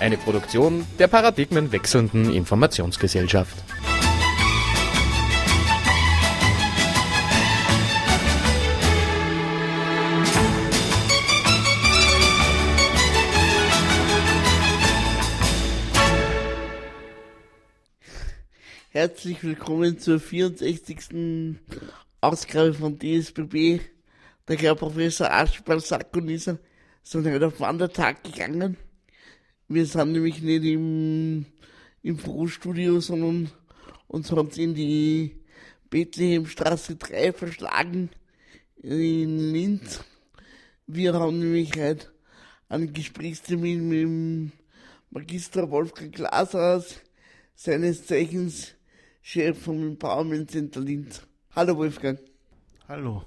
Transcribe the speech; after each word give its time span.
Eine 0.00 0.16
Produktion 0.16 0.86
der 1.00 1.08
paradigmenwechselnden 1.08 2.32
Informationsgesellschaft. 2.32 3.56
Herzlich 18.90 19.42
willkommen 19.42 19.98
zur 19.98 20.20
64. 20.20 21.56
Ausgabe 22.20 22.74
von 22.74 22.98
DSBB. 23.00 23.80
Der 24.46 24.56
Herr 24.56 24.76
Professor 24.76 25.30
Aschbal 25.30 25.80
Sakonisa 25.80 26.58
sind 27.02 27.26
heute 27.26 27.48
auf 27.48 27.58
Wandertag 27.58 28.22
gegangen. 28.22 28.76
Wir 29.70 29.84
sind 29.84 30.12
nämlich 30.12 30.40
nicht 30.40 30.64
im, 30.64 31.44
im 32.02 32.18
Frohstudio, 32.18 33.00
sondern 33.00 33.50
uns 34.06 34.32
haben 34.32 34.50
sie 34.50 34.64
in 34.64 34.74
die 34.74 35.36
Bethlehemstraße 35.90 36.96
3 36.96 37.34
verschlagen 37.34 38.08
in 38.82 39.52
Linz. 39.52 40.00
Wir 40.86 41.12
haben 41.12 41.40
nämlich 41.40 41.76
heute 41.76 42.06
einen 42.70 42.94
Gesprächstermin 42.94 43.86
mit 43.86 43.98
dem 43.98 44.52
Magister 45.10 45.70
Wolfgang 45.70 46.14
Glashaus, 46.14 47.02
seines 47.54 48.06
Zeichens 48.06 48.72
Chef 49.20 49.62
vom 49.64 49.82
Empowerment 49.82 50.50
Center 50.50 50.80
Linz. 50.80 51.20
Hallo 51.54 51.76
Wolfgang. 51.76 52.18
Hallo. 52.88 53.22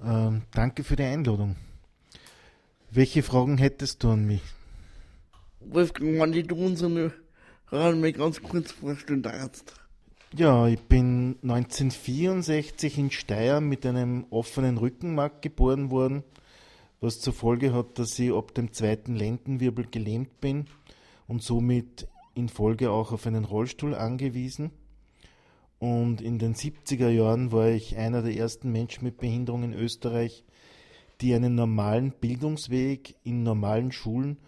Ähm, 0.00 0.42
danke 0.52 0.84
für 0.84 0.94
die 0.94 1.02
Einladung. 1.02 1.56
Welche 2.92 3.24
Fragen 3.24 3.58
hättest 3.58 4.04
du 4.04 4.10
an 4.10 4.26
mich? 4.26 4.42
Wolfgang, 5.68 6.20
wenn 6.20 6.46
du 6.46 6.54
unseren 6.54 7.12
Hörern 7.68 8.00
mal 8.00 8.12
ganz 8.12 8.40
kurz 8.40 8.72
vorstellen 8.72 9.22
darfst. 9.22 9.74
Ja, 10.34 10.68
ich 10.68 10.80
bin 10.80 11.36
1964 11.42 12.98
in 12.98 13.10
Steyr 13.10 13.60
mit 13.60 13.84
einem 13.84 14.26
offenen 14.30 14.78
Rückenmark 14.78 15.42
geboren 15.42 15.90
worden, 15.90 16.22
was 17.00 17.20
zur 17.20 17.32
Folge 17.32 17.72
hat, 17.72 17.98
dass 17.98 18.18
ich 18.18 18.32
ab 18.32 18.54
dem 18.54 18.72
zweiten 18.72 19.16
Lendenwirbel 19.16 19.86
gelähmt 19.90 20.40
bin 20.40 20.66
und 21.26 21.42
somit 21.42 22.06
in 22.34 22.48
Folge 22.48 22.90
auch 22.90 23.12
auf 23.12 23.26
einen 23.26 23.44
Rollstuhl 23.44 23.94
angewiesen. 23.94 24.70
Und 25.78 26.20
in 26.20 26.38
den 26.38 26.54
70er 26.54 27.08
Jahren 27.08 27.52
war 27.52 27.68
ich 27.68 27.96
einer 27.96 28.22
der 28.22 28.36
ersten 28.36 28.70
Menschen 28.70 29.04
mit 29.04 29.18
Behinderung 29.18 29.64
in 29.64 29.74
Österreich, 29.74 30.44
die 31.20 31.34
einen 31.34 31.54
normalen 31.54 32.12
Bildungsweg 32.12 33.16
in 33.24 33.42
normalen 33.42 33.90
Schulen 33.92 34.38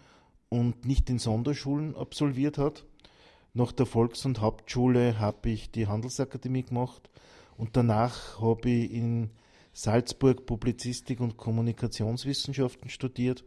und 0.49 0.85
nicht 0.85 1.09
in 1.09 1.19
Sonderschulen 1.19 1.95
absolviert 1.95 2.57
hat. 2.57 2.85
Nach 3.53 3.71
der 3.71 3.85
Volks- 3.85 4.25
und 4.25 4.41
Hauptschule 4.41 5.19
habe 5.19 5.49
ich 5.49 5.71
die 5.71 5.87
Handelsakademie 5.87 6.63
gemacht 6.63 7.09
und 7.57 7.77
danach 7.77 8.41
habe 8.41 8.69
ich 8.69 8.91
in 8.91 9.29
Salzburg 9.73 10.45
Publizistik 10.45 11.19
und 11.19 11.37
Kommunikationswissenschaften 11.37 12.89
studiert 12.89 13.43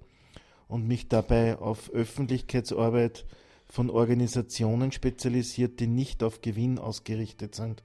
und 0.69 0.87
mich 0.87 1.09
dabei 1.09 1.59
auf 1.59 1.91
Öffentlichkeitsarbeit 1.91 3.27
von 3.69 3.91
Organisationen 3.91 4.93
spezialisiert, 4.93 5.81
die 5.81 5.87
nicht 5.87 6.23
auf 6.23 6.41
Gewinn 6.41 6.79
ausgerichtet 6.79 7.55
sind. 7.55 7.83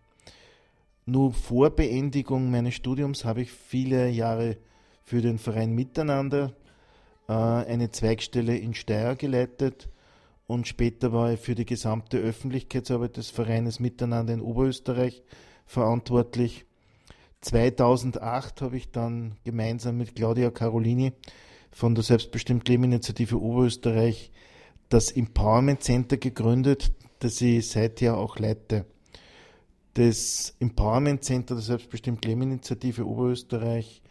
Nur 1.06 1.34
vor 1.34 1.70
Beendigung 1.70 2.52
meines 2.52 2.76
Studiums 2.76 3.26
habe 3.26 3.42
ich 3.42 3.52
viele 3.52 4.10
Jahre 4.10 4.58
für 5.04 5.22
den 5.22 5.38
Verein 5.40 5.74
Miteinander 5.74 6.54
eine 7.34 7.92
Zweigstelle 7.92 8.58
in 8.58 8.74
Steyr 8.74 9.16
geleitet 9.16 9.90
und 10.48 10.68
später 10.68 11.12
war 11.12 11.34
ich 11.34 11.40
für 11.40 11.56
die 11.56 11.66
gesamte 11.66 12.18
Öffentlichkeitsarbeit 12.18 13.18
des 13.18 13.30
Vereines 13.30 13.80
Miteinander 13.80 14.34
in 14.34 14.42
Oberösterreich 14.42 15.24
verantwortlich. 15.66 16.66
2008 17.42 18.62
habe 18.62 18.78
ich 18.78 18.92
dann 18.92 19.36
gemeinsam 19.44 19.98
mit 19.98 20.16
Claudia 20.16 20.50
Carolini 20.50 21.14
von 21.72 21.96
der 21.96 22.04
Selbstbestimmt 22.04 22.68
Leben 22.68 22.86
Initiative 22.86 23.40
Oberösterreich 23.40 24.32
das 24.90 25.12
Empowerment 25.12 25.84
Center 25.84 26.18
gegründet, 26.18 26.94
das 27.20 27.42
ich 27.42 27.68
seither 27.68 28.18
auch 28.18 28.40
leite. 28.40 28.86
Das 29.96 30.56
Empowerment 30.60 31.24
Center 31.24 31.56
der 31.56 31.64
Selbstbestimmt 31.64 32.24
Leben 32.24 32.44
Initiative 32.44 33.06
Oberösterreich 33.06 34.02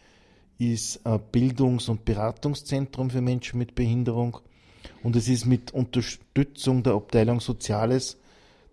ist 0.59 1.05
ein 1.07 1.21
Bildungs- 1.33 1.89
und 1.89 2.05
Beratungszentrum 2.05 3.11
für 3.11 3.21
Menschen 3.21 3.59
mit 3.59 3.75
Behinderung 3.75 4.39
und 5.03 5.17
es 5.17 5.29
ist 5.29 5.47
mit 5.47 5.73
Unterstützung 5.73 6.83
der 6.83 6.95
Abteilung 6.95 7.41
Soziales 7.41 8.19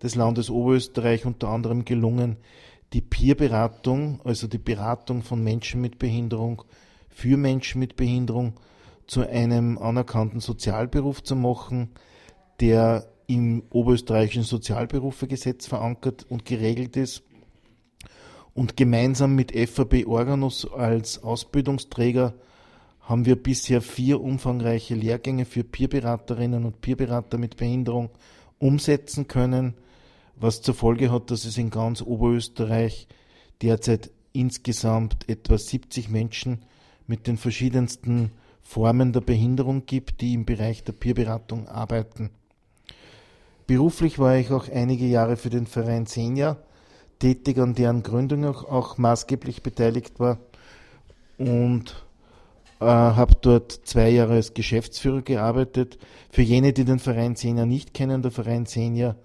des 0.02 0.14
Landes 0.14 0.50
Oberösterreich 0.50 1.26
unter 1.26 1.48
anderem 1.48 1.84
gelungen, 1.84 2.36
die 2.92 3.00
Peerberatung, 3.00 4.20
also 4.24 4.46
die 4.46 4.58
Beratung 4.58 5.22
von 5.22 5.42
Menschen 5.42 5.80
mit 5.80 5.98
Behinderung 5.98 6.62
für 7.08 7.36
Menschen 7.36 7.78
mit 7.78 7.96
Behinderung 7.96 8.54
zu 9.06 9.26
einem 9.26 9.78
anerkannten 9.78 10.40
Sozialberuf 10.40 11.22
zu 11.22 11.36
machen, 11.36 11.90
der 12.60 13.08
im 13.26 13.62
oberösterreichischen 13.70 14.42
Sozialberufegesetz 14.42 15.66
verankert 15.66 16.26
und 16.28 16.44
geregelt 16.44 16.96
ist. 16.96 17.22
Und 18.54 18.76
gemeinsam 18.76 19.34
mit 19.34 19.52
FAB 19.52 20.06
Organus 20.06 20.70
als 20.72 21.22
Ausbildungsträger 21.22 22.34
haben 23.00 23.26
wir 23.26 23.36
bisher 23.36 23.82
vier 23.82 24.20
umfangreiche 24.20 24.94
Lehrgänge 24.94 25.44
für 25.44 25.64
Peerberaterinnen 25.64 26.64
und 26.64 26.80
Peerberater 26.80 27.36
mit 27.36 27.56
Behinderung 27.56 28.10
umsetzen 28.58 29.28
können, 29.28 29.74
was 30.36 30.62
zur 30.62 30.74
Folge 30.74 31.12
hat, 31.12 31.30
dass 31.30 31.44
es 31.44 31.58
in 31.58 31.70
ganz 31.70 32.00
Oberösterreich 32.00 33.08
derzeit 33.60 34.10
insgesamt 34.32 35.28
etwa 35.28 35.58
70 35.58 36.08
Menschen 36.08 36.62
mit 37.06 37.26
den 37.26 37.36
verschiedensten 37.36 38.30
Formen 38.62 39.12
der 39.12 39.20
Behinderung 39.20 39.84
gibt, 39.84 40.20
die 40.20 40.32
im 40.32 40.46
Bereich 40.46 40.84
der 40.84 40.92
Peerberatung 40.92 41.68
arbeiten. 41.68 42.30
Beruflich 43.66 44.18
war 44.18 44.36
ich 44.36 44.50
auch 44.50 44.68
einige 44.68 45.06
Jahre 45.06 45.36
für 45.36 45.50
den 45.50 45.66
Verein 45.66 46.06
Senja 46.06 46.56
tätig, 47.18 47.58
an 47.58 47.74
deren 47.74 48.02
Gründung 48.02 48.44
auch, 48.44 48.64
auch 48.64 48.98
maßgeblich 48.98 49.62
beteiligt 49.62 50.20
war 50.20 50.38
und 51.38 52.04
äh, 52.80 52.84
habe 52.84 53.34
dort 53.40 53.72
zwei 53.84 54.10
Jahre 54.10 54.34
als 54.34 54.54
Geschäftsführer 54.54 55.22
gearbeitet. 55.22 55.98
Für 56.30 56.42
jene, 56.42 56.72
die 56.72 56.84
den 56.84 56.98
Verein 56.98 57.36
Senja 57.36 57.66
nicht 57.66 57.94
kennen, 57.94 58.22
der 58.22 58.30
Verein 58.30 58.66
Senja 58.66 59.16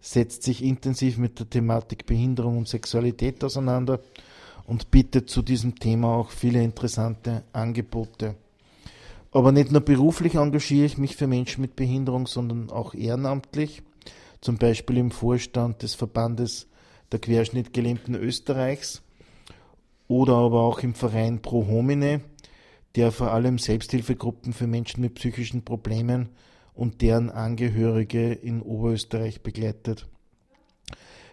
setzt 0.00 0.42
sich 0.42 0.62
intensiv 0.62 1.16
mit 1.18 1.38
der 1.38 1.48
Thematik 1.48 2.06
Behinderung 2.06 2.58
und 2.58 2.68
Sexualität 2.68 3.42
auseinander 3.42 4.00
und 4.66 4.90
bietet 4.90 5.30
zu 5.30 5.42
diesem 5.42 5.78
Thema 5.78 6.14
auch 6.14 6.30
viele 6.30 6.62
interessante 6.62 7.42
Angebote. 7.52 8.34
Aber 9.32 9.50
nicht 9.50 9.72
nur 9.72 9.80
beruflich 9.80 10.36
engagiere 10.36 10.86
ich 10.86 10.98
mich 10.98 11.16
für 11.16 11.26
Menschen 11.26 11.62
mit 11.62 11.74
Behinderung, 11.74 12.26
sondern 12.26 12.70
auch 12.70 12.94
ehrenamtlich, 12.94 13.82
zum 14.40 14.58
Beispiel 14.58 14.98
im 14.98 15.10
Vorstand 15.10 15.82
des 15.82 15.94
Verbandes 15.94 16.68
der 17.12 17.20
Querschnittgelähmten 17.20 18.14
Österreichs 18.14 19.02
oder 20.08 20.34
aber 20.34 20.62
auch 20.62 20.80
im 20.80 20.94
Verein 20.94 21.40
Pro 21.42 21.66
Homine, 21.66 22.20
der 22.96 23.12
vor 23.12 23.32
allem 23.32 23.58
Selbsthilfegruppen 23.58 24.52
für 24.52 24.66
Menschen 24.66 25.00
mit 25.00 25.14
psychischen 25.14 25.64
Problemen 25.64 26.30
und 26.74 27.02
deren 27.02 27.30
Angehörige 27.30 28.32
in 28.32 28.62
Oberösterreich 28.62 29.42
begleitet. 29.42 30.06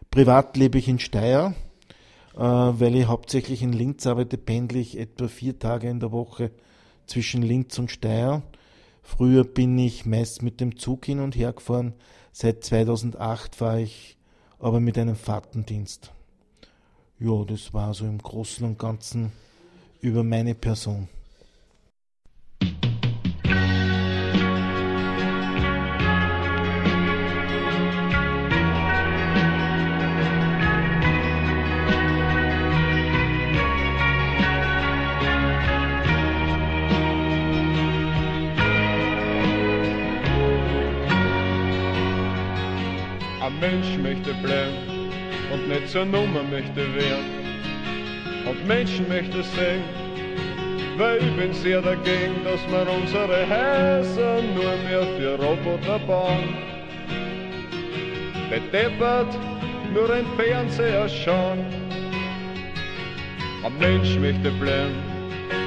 Privat 0.09 0.57
lebe 0.57 0.77
ich 0.77 0.87
in 0.87 0.99
Steyr, 0.99 1.55
äh, 2.35 2.39
weil 2.39 2.95
ich 2.95 3.07
hauptsächlich 3.07 3.61
in 3.61 3.73
Linz 3.73 4.05
arbeite, 4.05 4.37
pendle 4.37 4.79
ich 4.79 4.97
etwa 4.97 5.27
vier 5.27 5.57
Tage 5.57 5.89
in 5.89 5.99
der 5.99 6.11
Woche 6.11 6.51
zwischen 7.05 7.41
Linz 7.41 7.77
und 7.79 7.91
Steyr. 7.91 8.43
Früher 9.03 9.43
bin 9.43 9.77
ich 9.77 10.05
meist 10.05 10.43
mit 10.43 10.61
dem 10.61 10.77
Zug 10.77 11.05
hin 11.05 11.19
und 11.19 11.35
her 11.35 11.53
gefahren. 11.53 11.93
Seit 12.31 12.63
2008 12.63 13.55
fahre 13.55 13.81
ich 13.81 14.17
aber 14.61 14.79
mit 14.79 14.97
einem 14.97 15.15
Fahrtendienst. 15.15 16.11
Ja, 17.19 17.43
das 17.43 17.73
war 17.73 17.93
so 17.93 18.05
im 18.05 18.19
Großen 18.19 18.65
und 18.65 18.79
Ganzen 18.79 19.31
über 19.99 20.23
meine 20.23 20.55
Person. 20.55 21.07
Ein 43.41 43.59
Mensch 43.59 43.97
möchte 43.97 44.35
bleiben 44.35 45.09
und 45.51 45.67
nicht 45.67 45.89
zur 45.89 46.05
Nummer 46.05 46.43
möchte 46.43 46.93
werden. 46.93 47.41
Und 48.47 48.67
Menschen 48.67 49.07
möchte 49.07 49.41
sehen, 49.41 49.81
weil 50.97 51.17
ich 51.17 51.35
bin 51.35 51.51
sehr 51.51 51.81
dagegen, 51.81 52.43
dass 52.43 52.61
wir 52.69 52.87
unsere 52.93 53.49
Häuser 53.49 54.43
nur 54.53 54.77
mehr 54.87 55.07
für 55.17 55.43
Roboter 55.43 55.97
bauen. 56.05 56.55
Bedeppert 58.51 59.35
nur 59.91 60.13
ein 60.13 60.25
Fernseher 60.37 61.09
schauen. 61.09 61.65
Ein 63.65 63.77
Mensch 63.79 64.17
möchte 64.17 64.51
bleiben, 64.51 65.01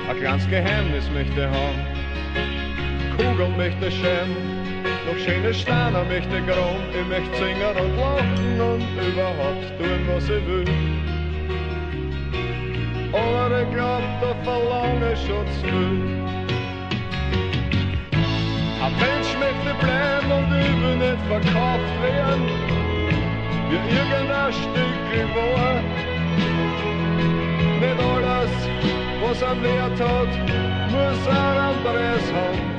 ein 0.09 0.17
kleines 0.21 0.49
Geheimnis 0.49 1.11
möchte 1.13 1.51
haben. 1.51 1.81
Kugel 3.17 3.49
möchte 3.57 3.91
schämen, 3.91 4.54
noch 5.07 5.19
schöne 5.19 5.53
Steine 5.53 6.05
möchte 6.09 6.43
grauen. 6.43 6.83
Ich 6.93 7.07
möchte 7.09 7.37
singen 7.37 7.77
und 7.77 7.97
lachen 7.99 8.61
und 8.61 8.83
überhaupt 9.09 9.67
tun, 9.79 10.01
was 10.09 10.25
ich 10.25 10.47
will. 10.47 10.65
Aber 13.13 13.63
ich 13.63 13.71
glaub, 13.71 14.03
da 14.21 14.35
verlange 14.43 15.13
ich 15.13 15.21
schon 15.21 15.47
zu 15.47 15.63
viel. 15.63 16.25
Ein 18.83 18.93
Mensch 19.01 19.31
möchte 19.39 19.75
bleiben 19.81 20.31
und 20.31 20.51
will 20.51 20.97
nicht 20.97 21.23
verkauft 21.29 21.95
werden, 22.03 22.45
wie 23.71 23.81
irgendein 23.97 24.53
Stück 24.53 25.35
war. 25.35 25.81
Nicht 27.81 28.01
alles, 28.01 28.53
was 29.23 29.43
er 29.43 29.63
Wert 29.63 30.01
hat, 30.01 30.29
muss 30.91 31.29
ein 31.29 31.59
anderes 31.59 32.33
haben 32.33 32.74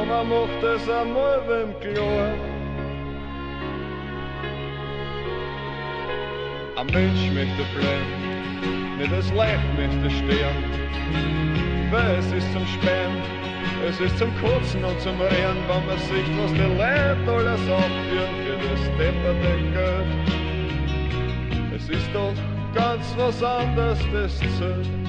aber 0.00 0.24
macht 0.24 0.62
es 0.62 0.88
einmal 0.88 1.40
wem 1.48 1.78
klar. 1.80 2.32
Ein 6.76 6.86
Mensch 6.86 7.30
möchte 7.34 7.64
bleiben, 7.76 8.98
nicht 8.98 9.12
das 9.12 9.30
Leib 9.32 9.60
möchte 9.76 10.10
sterben, 10.10 10.64
weil 11.90 12.16
es 12.18 12.32
ist 12.32 12.50
zum 12.52 12.66
Spähen, 12.66 13.16
es 13.86 14.00
ist 14.00 14.16
zum 14.18 14.30
Kotzen 14.40 14.82
und 14.84 14.98
zum 15.00 15.20
Rennen, 15.20 15.62
wenn 15.68 15.86
man 15.86 15.98
sieht, 15.98 16.30
was 16.38 16.52
die 16.52 16.60
Leute 16.60 17.30
alles 17.30 17.60
aufführen 17.68 18.34
für 18.44 18.58
das 18.68 18.82
depperte 18.96 19.52
Geld. 19.74 20.10
Es 21.76 21.88
ist 21.88 22.08
doch 22.14 22.34
ganz 22.74 23.14
was 23.18 23.42
anderes, 23.42 23.98
das 24.12 24.38
zählt. 24.38 24.99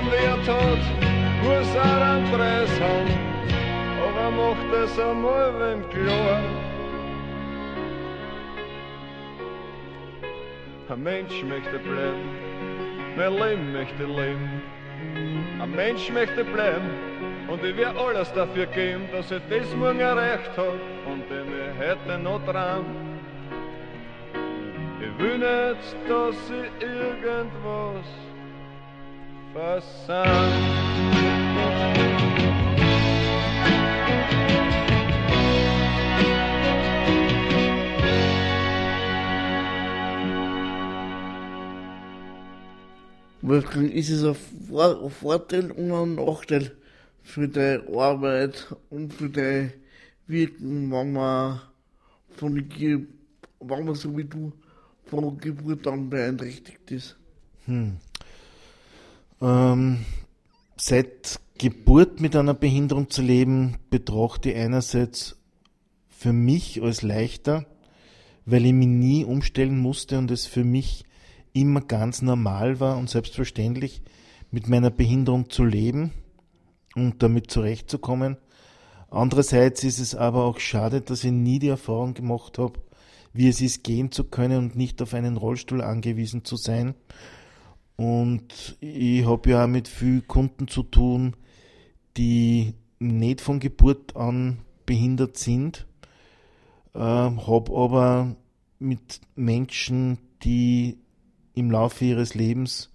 Am 0.00 0.10
Wert 0.10 0.48
hat, 0.48 0.82
muss 1.42 1.76
auch 1.76 2.00
einen 2.00 2.30
Preis 2.32 2.70
haben. 2.80 3.12
Aber 4.06 4.30
macht 4.30 4.72
es 4.84 4.98
einmal 4.98 5.52
wem 5.60 5.88
klar. 5.90 6.40
Ein 10.88 11.02
Mensch 11.02 11.42
möchte 11.44 11.78
bleiben, 11.78 12.28
mein 13.16 13.32
Leben 13.34 13.72
möchte 13.72 14.04
leben. 14.04 14.62
Ein 15.60 15.70
Mensch 15.76 16.10
möchte 16.10 16.44
bleiben 16.44 16.90
und 17.48 17.62
ich 17.62 17.76
werde 17.76 17.98
alles 18.00 18.32
dafür 18.32 18.66
geben, 18.66 19.02
dass 19.12 19.30
er 19.30 19.40
das 19.50 19.74
morgen 19.76 20.00
erreicht 20.00 20.56
hat 20.56 20.80
und 21.06 21.28
den 21.30 21.46
ich 21.46 21.78
heute 21.78 22.18
noch 22.22 22.44
dran. 22.46 22.84
Ich 25.00 25.22
will 25.22 25.38
nicht, 25.38 25.96
dass 26.08 26.34
sie 26.48 26.84
irgendwas 26.84 28.29
Wolfgang, 43.42 43.92
ist 43.92 44.10
es 44.10 44.24
ein 44.24 44.36
Vorteil 45.10 45.72
und 45.72 45.90
ein 45.90 46.14
Nachteil 46.14 46.70
für 47.24 47.48
deine 47.48 47.82
Arbeit 47.88 48.72
und 48.90 49.12
für 49.12 49.30
dein 49.30 49.72
Wirken, 50.28 50.92
wenn 50.92 51.12
man 51.12 51.60
von 52.36 52.54
der, 52.54 53.00
wenn 53.58 53.84
man 53.84 53.94
so 53.96 54.16
wie 54.16 54.24
du 54.24 54.52
von 55.06 55.36
Geburt 55.38 55.88
an 55.88 56.08
beeinträchtigt 56.08 56.88
ist? 56.92 57.16
Hm. 57.64 57.96
Ähm, 59.40 60.04
seit 60.76 61.40
Geburt 61.58 62.20
mit 62.20 62.36
einer 62.36 62.54
Behinderung 62.54 63.10
zu 63.10 63.22
leben, 63.22 63.76
betrachte 63.90 64.50
ich 64.50 64.56
einerseits 64.56 65.36
für 66.08 66.32
mich 66.32 66.82
als 66.82 67.02
leichter, 67.02 67.66
weil 68.44 68.66
ich 68.66 68.72
mich 68.72 68.88
nie 68.88 69.24
umstellen 69.24 69.78
musste 69.78 70.18
und 70.18 70.30
es 70.30 70.46
für 70.46 70.64
mich 70.64 71.04
immer 71.52 71.80
ganz 71.80 72.22
normal 72.22 72.80
war 72.80 72.98
und 72.98 73.08
selbstverständlich, 73.08 74.02
mit 74.50 74.68
meiner 74.68 74.90
Behinderung 74.90 75.48
zu 75.48 75.64
leben 75.64 76.12
und 76.94 77.22
damit 77.22 77.50
zurechtzukommen. 77.50 78.36
Andererseits 79.10 79.84
ist 79.84 79.98
es 79.98 80.14
aber 80.14 80.44
auch 80.44 80.60
schade, 80.60 81.00
dass 81.00 81.24
ich 81.24 81.32
nie 81.32 81.58
die 81.58 81.68
Erfahrung 81.68 82.14
gemacht 82.14 82.58
habe, 82.58 82.80
wie 83.32 83.48
es 83.48 83.60
ist, 83.60 83.84
gehen 83.84 84.12
zu 84.12 84.24
können 84.24 84.58
und 84.58 84.76
nicht 84.76 85.00
auf 85.02 85.14
einen 85.14 85.36
Rollstuhl 85.36 85.82
angewiesen 85.82 86.44
zu 86.44 86.56
sein. 86.56 86.94
Und 88.00 88.78
ich 88.80 89.26
habe 89.26 89.50
ja 89.50 89.64
auch 89.64 89.68
mit 89.68 89.86
vielen 89.86 90.26
Kunden 90.26 90.68
zu 90.68 90.82
tun, 90.82 91.36
die 92.16 92.72
nicht 92.98 93.42
von 93.42 93.60
Geburt 93.60 94.16
an 94.16 94.60
behindert 94.86 95.36
sind, 95.36 95.86
äh, 96.94 96.98
habe 96.98 97.76
aber 97.76 98.36
mit 98.78 99.20
Menschen, 99.36 100.16
die 100.42 100.96
im 101.52 101.70
Laufe 101.70 102.06
ihres 102.06 102.32
Lebens 102.32 102.90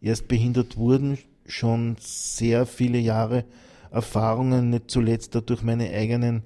erst 0.00 0.28
behindert 0.28 0.76
wurden, 0.76 1.18
schon 1.46 1.96
sehr 1.98 2.64
viele 2.64 2.98
Jahre 2.98 3.46
Erfahrungen, 3.90 4.70
nicht 4.70 4.88
zuletzt 4.88 5.34
dadurch 5.34 5.62
meine 5.62 5.90
eigenen 5.90 6.44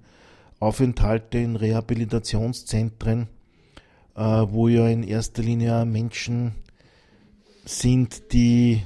Aufenthalte 0.61 1.37
in 1.37 1.57
Rehabilitationszentren, 1.57 3.29
äh, 4.17 4.23
wo 4.23 4.69
ja 4.69 4.89
in 4.89 5.03
erster 5.03 5.43
Linie 5.43 5.85
Menschen 5.85 6.55
sind, 7.69 8.33
die 8.33 8.83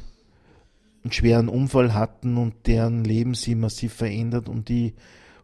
einen 1.04 1.12
schweren 1.12 1.48
Unfall 1.48 1.94
hatten 1.94 2.36
und 2.36 2.66
deren 2.66 3.04
Leben 3.04 3.34
sich 3.34 3.54
massiv 3.54 3.92
verändert 3.92 4.48
und 4.48 4.70
ich 4.70 4.94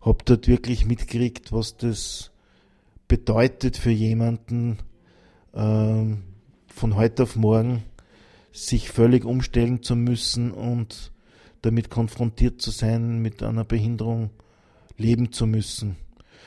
habe 0.01 0.19
dort 0.25 0.49
wirklich 0.49 0.87
mitgekriegt, 0.87 1.53
was 1.53 1.77
das 1.77 2.31
bedeutet 3.07 3.77
für 3.77 3.91
jemanden 3.91 4.79
äh, 5.53 6.05
von 6.69 6.97
heute 6.97 7.25
auf 7.25 7.37
morgen 7.37 7.85
sich 8.53 8.91
völlig 8.91 9.25
umstellen 9.25 9.83
zu 9.83 9.95
müssen 9.95 10.51
und 10.51 11.13
damit 11.63 11.91
konfrontiert 11.91 12.61
zu 12.61 12.71
sein, 12.71 13.21
mit 13.21 13.43
einer 13.43 13.65
Behinderung 13.65 14.31
leben 14.97 15.33
zu 15.33 15.47
müssen. 15.47 15.97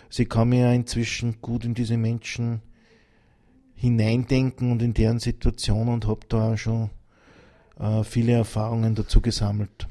Sie 0.10 0.26
kann 0.26 0.50
mir 0.50 0.62
ja 0.62 0.74
inzwischen 0.74 1.42
gut 1.42 1.64
in 1.64 1.74
diese 1.74 1.98
Menschen 1.98 2.62
hineindenken 3.82 4.72
und 4.72 4.84
in 4.84 4.94
deren 4.94 5.18
Situation 5.18 5.88
und 5.90 6.06
habe 6.08 6.20
da 6.30 6.56
schon 6.56 6.92
äh, 7.80 8.04
viele 8.04 8.34
Erfahrungen 8.34 8.94
dazu 8.94 9.22
gesammelt. 9.22 9.88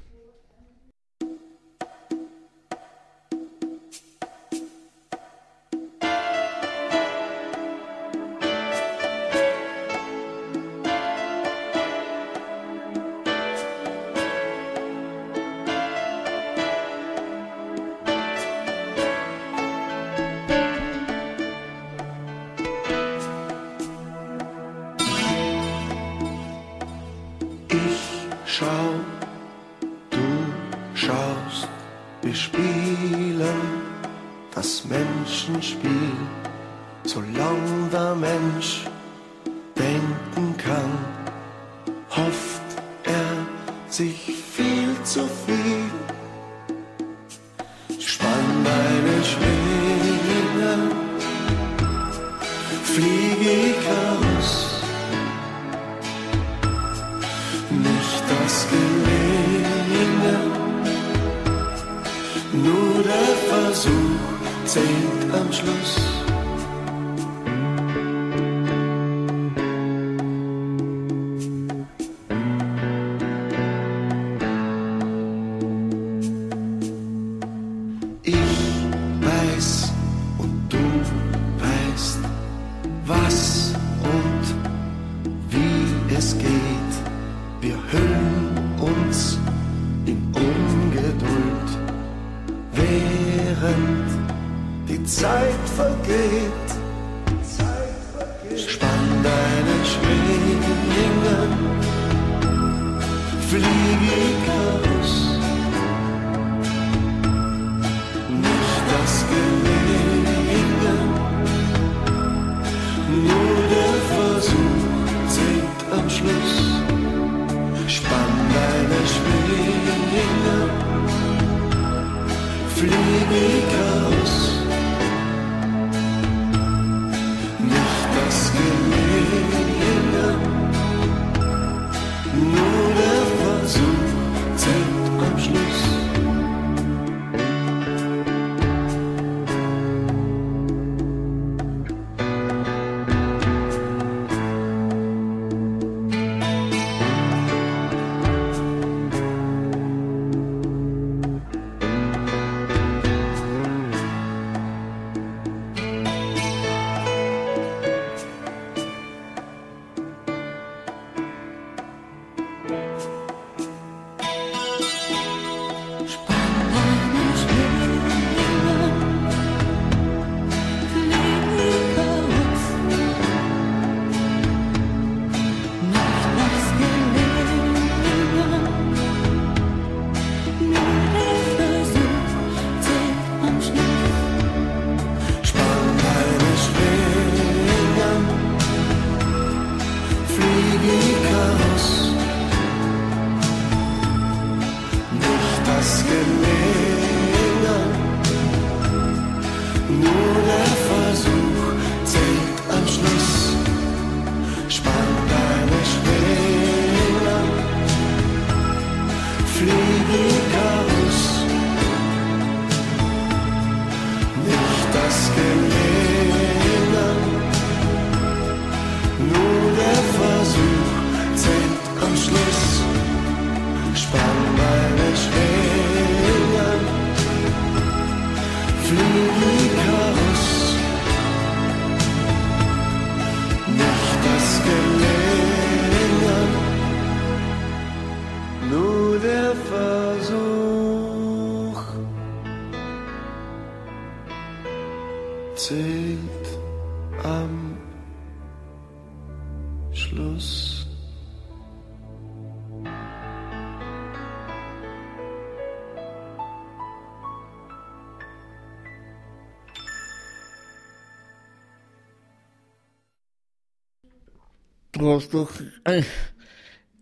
Hast 265.11 265.35
doch 265.35 265.51
äh, 265.85 266.03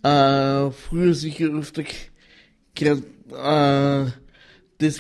äh, 0.03 0.71
früher 0.71 1.15
sicher 1.15 1.49
öfter 1.49 1.85
gehört, 2.75 3.05
äh, 3.33 4.11
das, 4.79 4.99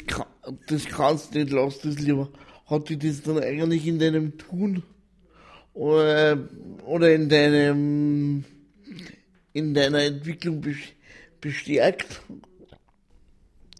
das 0.66 0.84
kannst 0.86 1.34
du 1.34 1.38
nicht, 1.38 1.52
lass 1.52 1.80
das 1.80 1.98
lieber. 1.98 2.30
Hat 2.66 2.88
dich 2.88 2.98
das 2.98 3.22
dann 3.22 3.38
eigentlich 3.38 3.86
in 3.86 3.98
deinem 3.98 4.36
Tun 4.36 4.82
oder, 5.72 6.48
oder 6.84 7.14
in 7.14 7.28
deinem 7.28 8.44
in 9.52 9.74
deiner 9.74 10.02
Entwicklung 10.02 10.60
bes- 10.60 10.92
bestärkt? 11.40 12.22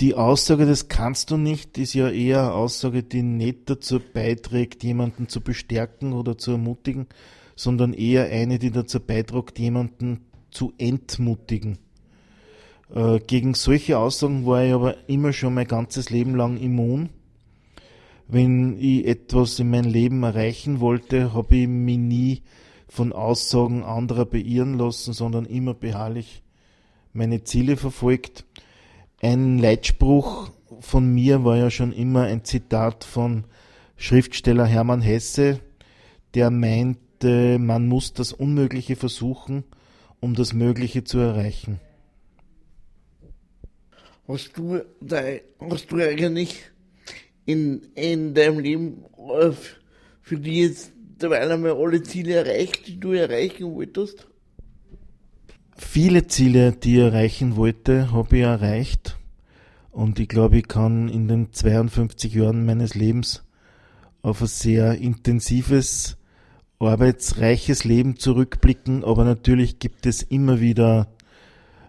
Die 0.00 0.14
Aussage, 0.14 0.64
das 0.64 0.88
kannst 0.88 1.30
du 1.30 1.36
nicht, 1.36 1.76
ist 1.76 1.94
ja 1.94 2.08
eher 2.08 2.42
eine 2.42 2.52
Aussage, 2.52 3.02
die 3.02 3.22
nicht 3.22 3.68
dazu 3.68 4.00
beiträgt, 4.00 4.84
jemanden 4.84 5.28
zu 5.28 5.40
bestärken 5.40 6.12
oder 6.12 6.38
zu 6.38 6.52
ermutigen, 6.52 7.08
sondern 7.58 7.92
eher 7.92 8.30
eine, 8.30 8.60
die 8.60 8.70
dazu 8.70 9.00
beiträgt, 9.00 9.58
jemanden 9.58 10.20
zu 10.52 10.72
entmutigen. 10.78 11.78
Äh, 12.94 13.18
gegen 13.18 13.54
solche 13.54 13.98
Aussagen 13.98 14.46
war 14.46 14.64
ich 14.64 14.72
aber 14.72 15.08
immer 15.08 15.32
schon 15.32 15.54
mein 15.54 15.66
ganzes 15.66 16.08
Leben 16.08 16.36
lang 16.36 16.56
immun. 16.56 17.08
Wenn 18.28 18.78
ich 18.78 19.08
etwas 19.08 19.58
in 19.58 19.70
meinem 19.70 19.90
Leben 19.90 20.22
erreichen 20.22 20.78
wollte, 20.78 21.34
habe 21.34 21.56
ich 21.56 21.66
mich 21.66 21.98
nie 21.98 22.42
von 22.86 23.12
Aussagen 23.12 23.82
anderer 23.82 24.24
beirren 24.24 24.78
lassen, 24.78 25.12
sondern 25.12 25.44
immer 25.44 25.74
beharrlich 25.74 26.44
meine 27.12 27.42
Ziele 27.42 27.76
verfolgt. 27.76 28.44
Ein 29.20 29.58
Leitspruch 29.58 30.52
von 30.78 31.12
mir 31.12 31.44
war 31.44 31.56
ja 31.56 31.70
schon 31.70 31.92
immer 31.92 32.22
ein 32.22 32.44
Zitat 32.44 33.02
von 33.02 33.46
Schriftsteller 33.96 34.64
Hermann 34.64 35.00
Hesse, 35.00 35.58
der 36.34 36.50
meinte, 37.18 37.58
man 37.58 37.86
muss 37.86 38.12
das 38.12 38.32
Unmögliche 38.32 38.96
versuchen, 38.96 39.64
um 40.20 40.34
das 40.34 40.52
Mögliche 40.52 41.04
zu 41.04 41.18
erreichen. 41.18 41.80
Hast 44.26 44.56
du, 44.56 44.80
hast 45.60 45.90
du 45.90 45.96
eigentlich 45.96 46.62
in, 47.46 47.82
in 47.94 48.34
deinem 48.34 48.58
Leben 48.58 49.04
äh, 49.16 49.52
für 50.20 50.38
die 50.38 50.62
jetzt 50.62 50.92
derweil 51.20 51.50
einmal 51.50 51.72
alle 51.72 52.02
Ziele 52.02 52.34
erreicht, 52.34 52.86
die 52.86 53.00
du 53.00 53.12
erreichen 53.12 53.74
wolltest? 53.74 54.28
Viele 55.76 56.26
Ziele, 56.26 56.72
die 56.72 56.96
ich 56.96 57.02
erreichen 57.02 57.56
wollte, 57.56 58.12
habe 58.12 58.36
ich 58.36 58.42
erreicht. 58.42 59.16
Und 59.90 60.18
ich 60.20 60.28
glaube, 60.28 60.58
ich 60.58 60.68
kann 60.68 61.08
in 61.08 61.26
den 61.26 61.52
52 61.52 62.34
Jahren 62.34 62.66
meines 62.66 62.94
Lebens 62.94 63.44
auf 64.20 64.42
ein 64.42 64.46
sehr 64.46 64.98
intensives, 64.98 66.18
arbeitsreiches 66.80 67.84
Leben 67.84 68.16
zurückblicken. 68.16 69.04
Aber 69.04 69.24
natürlich 69.24 69.78
gibt 69.78 70.06
es 70.06 70.22
immer 70.22 70.60
wieder 70.60 71.08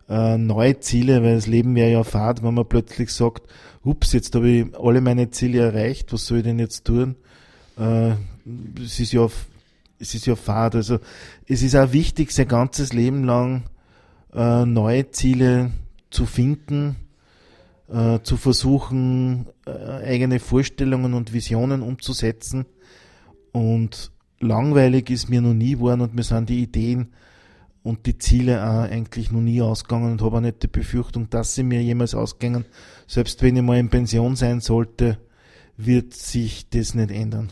äh, 0.09 0.37
neue 0.37 0.79
Ziele, 0.79 1.23
weil 1.23 1.35
das 1.35 1.47
Leben 1.47 1.75
wäre 1.75 1.91
ja 1.91 2.03
fad, 2.03 2.43
wenn 2.43 2.53
man 2.53 2.67
plötzlich 2.67 3.11
sagt, 3.11 3.43
ups, 3.83 4.13
jetzt 4.13 4.33
habe 4.35 4.49
ich 4.49 4.79
alle 4.79 5.01
meine 5.01 5.29
Ziele 5.29 5.59
erreicht, 5.59 6.11
was 6.11 6.25
soll 6.25 6.39
ich 6.39 6.43
denn 6.43 6.59
jetzt 6.59 6.85
tun? 6.85 7.15
Äh, 7.77 8.13
es 8.83 8.99
ist 8.99 9.13
ja, 9.13 9.27
es 9.99 10.15
ist 10.15 10.25
ja 10.25 10.35
fad. 10.35 10.75
Also 10.75 10.99
es 11.47 11.61
ist 11.61 11.75
auch 11.75 11.91
wichtig, 11.91 12.31
sein 12.31 12.47
ganzes 12.47 12.93
Leben 12.93 13.23
lang 13.23 13.63
äh, 14.33 14.65
neue 14.65 15.11
Ziele 15.11 15.71
zu 16.09 16.25
finden, 16.25 16.95
äh, 17.87 18.19
zu 18.23 18.37
versuchen, 18.37 19.47
äh, 19.65 19.71
eigene 19.71 20.39
Vorstellungen 20.39 21.13
und 21.13 21.33
Visionen 21.33 21.81
umzusetzen. 21.81 22.65
Und 23.51 24.11
langweilig 24.39 25.09
ist 25.09 25.29
mir 25.29 25.41
noch 25.41 25.53
nie 25.53 25.73
geworden 25.73 26.01
und 26.01 26.15
mir 26.15 26.23
sind 26.23 26.49
die 26.49 26.61
Ideen 26.61 27.09
und 27.83 28.05
die 28.05 28.17
Ziele 28.17 28.63
auch 28.63 28.89
eigentlich 28.89 29.31
noch 29.31 29.41
nie 29.41 29.61
ausgegangen 29.61 30.11
und 30.11 30.21
habe 30.21 30.37
auch 30.37 30.41
nicht 30.41 30.63
die 30.63 30.67
Befürchtung, 30.67 31.29
dass 31.29 31.55
sie 31.55 31.63
mir 31.63 31.81
jemals 31.81 32.13
ausgängen. 32.13 32.65
Selbst 33.07 33.41
wenn 33.41 33.55
ich 33.55 33.61
mal 33.61 33.77
in 33.77 33.89
Pension 33.89 34.35
sein 34.35 34.59
sollte, 34.59 35.17
wird 35.77 36.13
sich 36.13 36.69
das 36.69 36.93
nicht 36.93 37.11
ändern. 37.11 37.49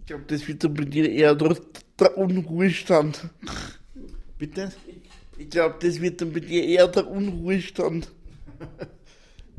Ich 0.00 0.06
glaube, 0.06 0.24
das 0.26 0.48
wird 0.48 0.64
dann 0.64 0.74
bei 0.74 0.84
dir 0.84 1.10
eher 1.10 1.34
der, 1.34 1.56
der 1.98 2.16
Unruhestand. 2.16 3.28
Bitte? 4.38 4.72
Ich 5.36 5.50
glaube, 5.50 5.76
das 5.80 6.00
wird 6.00 6.20
dann 6.20 6.32
bei 6.32 6.40
dir 6.40 6.64
eher 6.64 6.88
der 6.88 7.08
Unruhestand. 7.08 8.10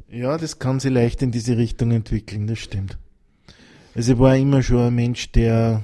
Ja, 0.09 0.37
das 0.37 0.57
kann 0.57 0.79
sich 0.79 0.91
leicht 0.91 1.21
in 1.21 1.31
diese 1.31 1.55
Richtung 1.55 1.91
entwickeln, 1.91 2.47
das 2.47 2.59
stimmt. 2.59 2.97
Also 3.99 4.13
ich 4.13 4.19
war 4.19 4.37
immer 4.37 4.63
schon 4.63 4.79
ein 4.79 4.95
Mensch, 4.95 5.29
der 5.33 5.83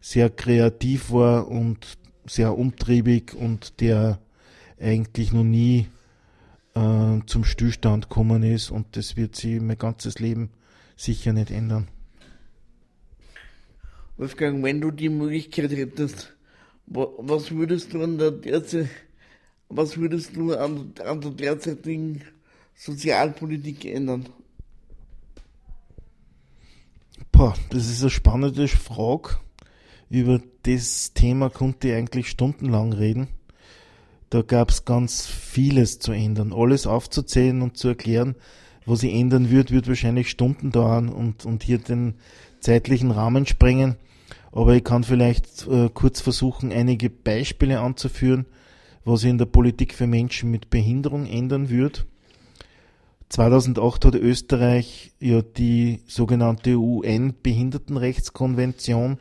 sehr 0.00 0.30
kreativ 0.30 1.12
war 1.12 1.48
und 1.48 1.98
sehr 2.24 2.56
umtriebig 2.56 3.34
und 3.34 3.78
der 3.82 4.20
eigentlich 4.80 5.34
noch 5.34 5.44
nie 5.44 5.86
äh, 6.74 7.18
zum 7.26 7.44
Stillstand 7.44 8.08
gekommen 8.08 8.42
ist 8.42 8.70
und 8.70 8.96
das 8.96 9.18
wird 9.18 9.36
sich 9.36 9.60
mein 9.60 9.76
ganzes 9.76 10.18
Leben 10.18 10.48
sicher 10.96 11.34
nicht 11.34 11.50
ändern. 11.50 11.88
Wolfgang, 14.16 14.64
wenn 14.64 14.80
du 14.80 14.90
die 14.90 15.10
Möglichkeit 15.10 15.72
hättest, 15.72 16.34
was 16.86 17.50
würdest 17.50 17.92
du 17.92 18.02
an 18.02 18.16
der 18.16 18.30
derzeit, 18.30 18.88
was 19.68 19.98
würdest 19.98 20.34
du 20.36 20.54
an, 20.54 20.94
an 21.04 21.20
der 21.20 21.32
derzeitigen 21.32 22.22
Sozialpolitik 22.74 23.84
ändern? 23.84 24.26
Boah, 27.36 27.52
das 27.68 27.90
ist 27.90 28.00
eine 28.00 28.08
spannende 28.08 28.66
Frage. 28.66 29.36
Über 30.08 30.40
das 30.62 31.12
Thema 31.12 31.50
konnte 31.50 31.88
ich 31.88 31.94
eigentlich 31.94 32.30
stundenlang 32.30 32.94
reden. 32.94 33.28
Da 34.30 34.40
gab 34.40 34.70
es 34.70 34.86
ganz 34.86 35.26
vieles 35.26 35.98
zu 35.98 36.12
ändern. 36.12 36.54
Alles 36.54 36.86
aufzuzählen 36.86 37.60
und 37.60 37.76
zu 37.76 37.88
erklären, 37.88 38.36
was 38.86 39.02
ich 39.02 39.12
ändern 39.12 39.50
würde, 39.50 39.74
wird 39.74 39.86
wahrscheinlich 39.86 40.30
Stunden 40.30 40.72
dauern 40.72 41.10
und, 41.10 41.44
und 41.44 41.62
hier 41.62 41.76
den 41.76 42.14
zeitlichen 42.60 43.10
Rahmen 43.10 43.44
sprengen. 43.44 43.96
Aber 44.50 44.74
ich 44.74 44.82
kann 44.82 45.04
vielleicht 45.04 45.68
äh, 45.68 45.90
kurz 45.92 46.22
versuchen, 46.22 46.72
einige 46.72 47.10
Beispiele 47.10 47.80
anzuführen, 47.80 48.46
was 49.04 49.24
ich 49.24 49.28
in 49.28 49.36
der 49.36 49.44
Politik 49.44 49.92
für 49.92 50.06
Menschen 50.06 50.50
mit 50.50 50.70
Behinderung 50.70 51.26
ändern 51.26 51.68
würde. 51.68 52.00
2008 53.28 54.04
hat 54.04 54.14
Österreich 54.14 55.12
ja 55.18 55.42
die 55.42 56.00
sogenannte 56.06 56.76
UN-Behindertenrechtskonvention 56.76 59.18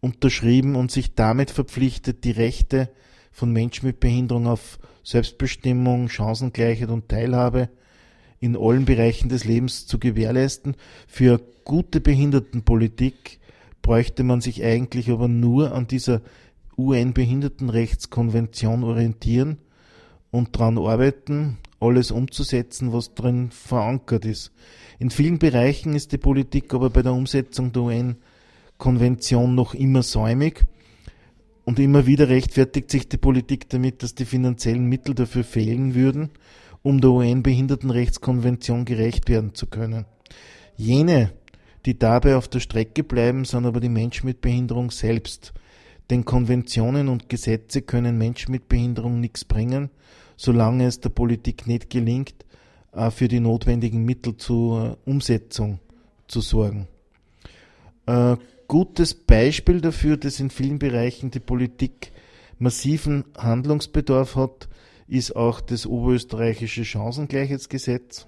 unterschrieben 0.00 0.76
und 0.76 0.90
sich 0.90 1.14
damit 1.14 1.50
verpflichtet, 1.50 2.24
die 2.24 2.32
Rechte 2.32 2.90
von 3.30 3.52
Menschen 3.52 3.86
mit 3.86 4.00
Behinderung 4.00 4.46
auf 4.46 4.78
Selbstbestimmung, 5.02 6.08
Chancengleichheit 6.08 6.90
und 6.90 7.08
Teilhabe 7.08 7.68
in 8.40 8.56
allen 8.56 8.84
Bereichen 8.84 9.28
des 9.28 9.44
Lebens 9.44 9.86
zu 9.86 9.98
gewährleisten. 9.98 10.76
Für 11.06 11.40
gute 11.64 12.00
Behindertenpolitik 12.00 13.38
bräuchte 13.80 14.24
man 14.24 14.40
sich 14.40 14.64
eigentlich 14.64 15.10
aber 15.10 15.28
nur 15.28 15.72
an 15.72 15.86
dieser 15.86 16.20
UN-Behindertenrechtskonvention 16.76 18.84
orientieren 18.84 19.58
und 20.30 20.56
daran 20.56 20.78
arbeiten, 20.78 21.58
alles 21.82 22.10
umzusetzen, 22.10 22.92
was 22.92 23.14
drin 23.14 23.50
verankert 23.50 24.24
ist. 24.24 24.52
In 24.98 25.10
vielen 25.10 25.38
Bereichen 25.38 25.94
ist 25.94 26.12
die 26.12 26.18
Politik 26.18 26.72
aber 26.74 26.90
bei 26.90 27.02
der 27.02 27.12
Umsetzung 27.12 27.72
der 27.72 27.82
UN 27.82 28.16
Konvention 28.78 29.54
noch 29.54 29.74
immer 29.74 30.02
säumig 30.02 30.64
und 31.64 31.78
immer 31.78 32.06
wieder 32.06 32.28
rechtfertigt 32.28 32.90
sich 32.90 33.08
die 33.08 33.16
Politik 33.16 33.68
damit, 33.68 34.02
dass 34.02 34.14
die 34.14 34.24
finanziellen 34.24 34.86
Mittel 34.86 35.14
dafür 35.14 35.44
fehlen 35.44 35.94
würden, 35.94 36.30
um 36.82 37.00
der 37.00 37.10
UN-Behindertenrechtskonvention 37.10 38.84
gerecht 38.84 39.28
werden 39.28 39.54
zu 39.54 39.66
können. 39.66 40.06
Jene, 40.76 41.32
die 41.86 41.98
dabei 41.98 42.36
auf 42.36 42.48
der 42.48 42.60
Strecke 42.60 43.04
bleiben, 43.04 43.44
sind 43.44 43.66
aber 43.66 43.80
die 43.80 43.88
Menschen 43.88 44.26
mit 44.26 44.40
Behinderung 44.40 44.90
selbst. 44.90 45.52
Denn 46.10 46.24
Konventionen 46.24 47.08
und 47.08 47.28
Gesetze 47.28 47.82
können 47.82 48.18
Menschen 48.18 48.50
mit 48.50 48.68
Behinderung 48.68 49.20
nichts 49.20 49.44
bringen, 49.44 49.90
solange 50.36 50.86
es 50.86 51.00
der 51.00 51.10
Politik 51.10 51.66
nicht 51.66 51.90
gelingt, 51.90 52.34
für 53.10 53.28
die 53.28 53.40
notwendigen 53.40 54.04
Mittel 54.04 54.36
zur 54.36 54.98
Umsetzung 55.06 55.80
zu 56.28 56.42
sorgen. 56.42 56.88
Äh, 58.06 58.36
gutes 58.68 59.14
Beispiel 59.14 59.80
dafür, 59.80 60.16
dass 60.16 60.40
in 60.40 60.50
vielen 60.50 60.78
Bereichen 60.78 61.30
die 61.30 61.40
Politik 61.40 62.12
massiven 62.58 63.24
Handlungsbedarf 63.36 64.36
hat, 64.36 64.68
ist 65.08 65.36
auch 65.36 65.60
das 65.60 65.86
oberösterreichische 65.86 66.84
Chancengleichheitsgesetz. 66.84 68.26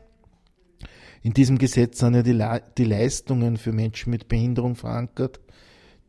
In 1.23 1.33
diesem 1.33 1.57
Gesetz 1.57 2.01
sind 2.01 2.15
ja 2.15 2.23
die, 2.23 2.33
Le 2.33 2.63
die 2.77 2.85
Leistungen 2.85 3.57
für 3.57 3.73
Menschen 3.73 4.11
mit 4.11 4.29
Behinderung 4.29 4.77
verankert, 4.77 5.41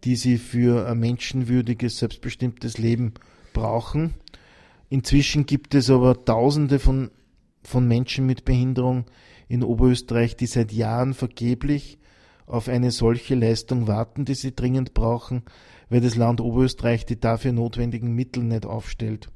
die 0.04 0.18
sie 0.18 0.38
für 0.38 0.88
ein 0.88 1.00
menschenwürdiges, 1.00 2.00
selbstbestimmtes 2.00 2.78
Leben 2.78 3.14
brauchen. 3.54 4.16
Inzwischen 4.90 5.46
gibt 5.46 5.76
es 5.76 5.90
aber 5.90 6.26
Tausende 6.26 6.80
von, 6.80 7.12
von 7.64 7.88
Menschen 7.88 8.26
mit 8.26 8.46
Behinderung 8.46 9.06
in 9.48 9.64
Oberösterreich, 9.64 10.36
die 10.36 10.46
seit 10.46 10.72
Jahren 10.72 11.14
vergeblich 11.14 12.00
auf 12.46 12.68
eine 12.68 12.92
solche 12.92 13.36
Leistung 13.36 13.88
warten, 13.88 14.26
die 14.26 14.36
sie 14.36 14.56
dringend 14.56 14.94
brauchen, 14.94 15.44
weil 15.90 16.02
das 16.02 16.16
Land 16.16 16.42
Oberösterreich 16.42 17.06
die 17.06 17.20
dafür 17.20 17.52
notwendigen 17.52 18.14
Mittel 18.14 18.44
nicht 18.44 18.66
aufstellt. 18.66 19.30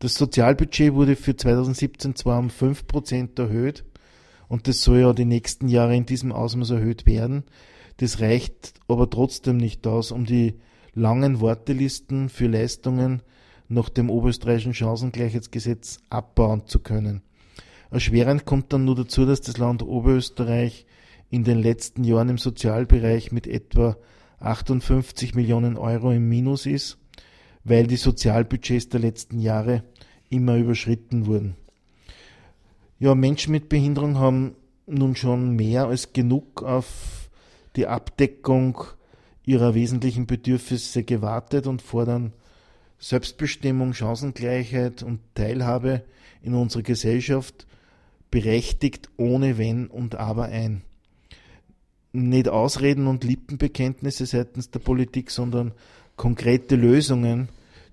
Das 0.00 0.14
Sozialbudget 0.14 0.94
wurde 0.94 1.16
für 1.16 1.36
2017 1.36 2.14
zwar 2.14 2.38
um 2.38 2.48
5% 2.48 3.40
erhöht 3.40 3.84
und 4.48 4.68
das 4.68 4.82
soll 4.82 5.00
ja 5.00 5.12
die 5.12 5.24
nächsten 5.24 5.68
Jahre 5.68 5.96
in 5.96 6.06
diesem 6.06 6.32
Ausmaß 6.32 6.70
erhöht 6.70 7.06
werden. 7.06 7.44
Das 7.98 8.20
reicht 8.20 8.74
aber 8.86 9.10
trotzdem 9.10 9.56
nicht 9.56 9.86
aus, 9.86 10.12
um 10.12 10.24
die 10.24 10.54
langen 10.94 11.40
Wartelisten 11.40 12.28
für 12.28 12.46
Leistungen 12.46 13.22
nach 13.68 13.88
dem 13.88 14.10
oberösterreichischen 14.10 14.74
Chancengleichheitsgesetz 14.74 15.98
abbauen 16.10 16.66
zu 16.66 16.80
können. 16.80 17.22
Erschwerend 17.90 18.44
kommt 18.44 18.72
dann 18.72 18.84
nur 18.84 18.96
dazu, 18.96 19.24
dass 19.24 19.40
das 19.40 19.58
Land 19.58 19.82
Oberösterreich 19.82 20.86
in 21.30 21.44
den 21.44 21.58
letzten 21.58 22.04
Jahren 22.04 22.28
im 22.28 22.38
Sozialbereich 22.38 23.32
mit 23.32 23.46
etwa 23.46 23.96
58 24.40 25.34
Millionen 25.34 25.76
Euro 25.76 26.12
im 26.12 26.28
Minus 26.28 26.66
ist, 26.66 26.98
weil 27.64 27.86
die 27.86 27.96
Sozialbudgets 27.96 28.88
der 28.88 29.00
letzten 29.00 29.40
Jahre 29.40 29.84
immer 30.30 30.56
überschritten 30.56 31.26
wurden. 31.26 31.56
Ja, 32.98 33.14
Menschen 33.14 33.52
mit 33.52 33.68
Behinderung 33.68 34.18
haben 34.18 34.56
nun 34.86 35.16
schon 35.16 35.56
mehr 35.56 35.86
als 35.86 36.12
genug 36.12 36.62
auf 36.62 37.30
die 37.76 37.86
Abdeckung 37.86 38.82
ihrer 39.44 39.74
wesentlichen 39.74 40.26
Bedürfnisse 40.26 41.04
gewartet 41.04 41.66
und 41.66 41.80
fordern 41.80 42.32
Selbstbestimmung, 42.98 43.94
Chancengleichheit 43.94 45.02
und 45.02 45.20
Teilhabe 45.34 46.02
in 46.42 46.54
unserer 46.54 46.82
Gesellschaft 46.82 47.66
berechtigt 48.30 49.08
ohne 49.16 49.58
Wenn 49.58 49.86
und 49.86 50.16
Aber 50.16 50.46
ein 50.46 50.82
nicht 52.12 52.48
Ausreden 52.48 53.06
und 53.06 53.24
Lippenbekenntnisse 53.24 54.26
seitens 54.26 54.70
der 54.70 54.80
Politik, 54.80 55.30
sondern 55.30 55.72
konkrete 56.16 56.76
Lösungen, 56.76 57.48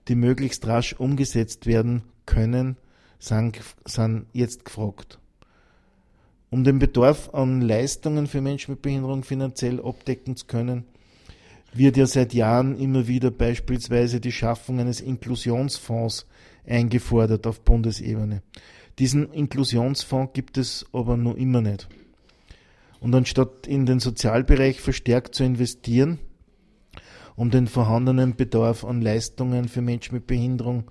die 0.07 0.15
möglichst 0.15 0.65
rasch 0.67 0.93
umgesetzt 0.93 1.65
werden 1.65 2.03
können, 2.25 2.77
sind, 3.19 3.59
jetzt 4.33 4.65
gefragt. 4.65 5.19
Um 6.49 6.63
den 6.63 6.79
Bedarf 6.79 7.33
an 7.33 7.61
Leistungen 7.61 8.27
für 8.27 8.41
Menschen 8.41 8.71
mit 8.71 8.81
Behinderung 8.81 9.23
finanziell 9.23 9.81
abdecken 9.81 10.35
zu 10.35 10.45
können, 10.45 10.85
wird 11.77 11.97
ja 11.97 12.07
seit 12.07 12.33
Jahren 12.33 12.77
immer 12.79 13.07
wieder 13.07 13.31
beispielsweise 13.31 14.19
die 14.19 14.31
Schaffung 14.31 14.79
eines 14.79 15.01
Inklusionsfonds 15.01 16.25
eingefordert 16.65 17.45
auf 17.47 17.61
Bundesebene. 17.61 18.41
Diesen 18.97 19.31
Inklusionsfonds 19.33 20.33
gibt 20.33 20.57
es 20.57 20.85
aber 20.93 21.17
noch 21.17 21.35
immer 21.35 21.61
nicht. 21.61 21.87
Und 23.01 23.13
anstatt 23.13 23.67
in 23.67 23.85
den 23.85 23.99
Sozialbereich 23.99 24.79
verstärkt 24.79 25.35
zu 25.35 25.43
investieren, 25.43 26.19
um 27.35 27.51
den 27.51 27.67
vorhandenen 27.67 28.35
Bedarf 28.35 28.85
an 28.85 29.01
Leistungen 29.01 29.67
für 29.67 29.81
Menschen 29.81 30.15
mit 30.15 30.27
Behinderung 30.27 30.89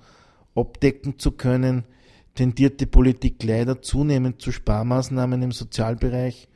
abdecken 0.54 1.18
zu 1.18 1.32
können, 1.32 1.84
tendiert 2.34 2.80
die 2.80 2.86
Politik 2.86 3.42
leider 3.42 3.80
zunehmend 3.80 4.42
zu 4.42 4.52
Sparmaßnahmen 4.52 5.40
im 5.42 5.52
Sozialbereich, 5.52 6.48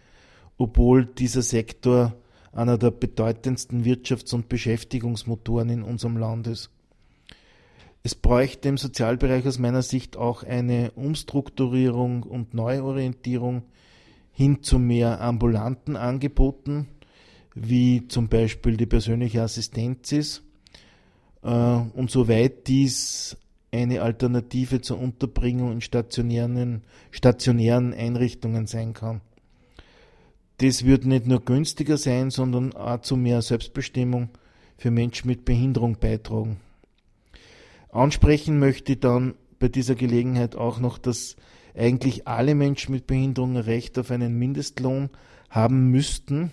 obwohl 0.58 1.06
dieser 1.06 1.42
Sektor 1.42 2.14
einer 2.58 2.76
der 2.76 2.90
bedeutendsten 2.90 3.84
Wirtschafts- 3.84 4.34
und 4.34 4.48
Beschäftigungsmotoren 4.48 5.70
in 5.70 5.82
unserem 5.82 6.16
Land 6.16 6.48
ist. 6.48 6.70
Es 8.02 8.14
bräuchte 8.14 8.68
im 8.68 8.76
Sozialbereich 8.76 9.46
aus 9.46 9.58
meiner 9.58 9.82
Sicht 9.82 10.16
auch 10.16 10.42
eine 10.42 10.90
Umstrukturierung 10.92 12.22
und 12.22 12.54
Neuorientierung 12.54 13.62
hin 14.32 14.62
zu 14.62 14.78
mehr 14.78 15.20
ambulanten 15.20 15.96
Angeboten, 15.96 16.88
wie 17.54 18.08
zum 18.08 18.28
Beispiel 18.28 18.76
die 18.76 18.86
persönliche 18.86 19.42
Assistenz 19.42 20.12
ist. 20.12 20.42
Äh, 21.42 21.48
und 21.50 22.10
soweit 22.10 22.66
dies 22.66 23.36
eine 23.70 24.02
Alternative 24.02 24.80
zur 24.80 24.98
Unterbringung 24.98 25.72
in 25.72 25.80
stationären, 25.80 26.82
stationären 27.10 27.92
Einrichtungen 27.92 28.66
sein 28.66 28.94
kann. 28.94 29.20
Das 30.58 30.84
wird 30.84 31.06
nicht 31.06 31.26
nur 31.26 31.40
günstiger 31.44 31.96
sein, 31.96 32.30
sondern 32.30 32.72
auch 32.72 33.00
zu 33.00 33.16
mehr 33.16 33.42
Selbstbestimmung 33.42 34.28
für 34.76 34.90
Menschen 34.90 35.28
mit 35.28 35.44
Behinderung 35.44 35.98
beitragen. 36.00 36.58
Ansprechen 37.90 38.58
möchte 38.58 38.92
ich 38.92 39.00
dann 39.00 39.34
bei 39.60 39.68
dieser 39.68 39.94
Gelegenheit 39.94 40.56
auch 40.56 40.80
noch, 40.80 40.98
dass 40.98 41.36
eigentlich 41.76 42.26
alle 42.26 42.56
Menschen 42.56 42.92
mit 42.92 43.06
Behinderung 43.06 43.56
Recht 43.56 43.98
auf 43.98 44.10
einen 44.10 44.36
Mindestlohn 44.36 45.10
haben 45.48 45.90
müssten, 45.90 46.50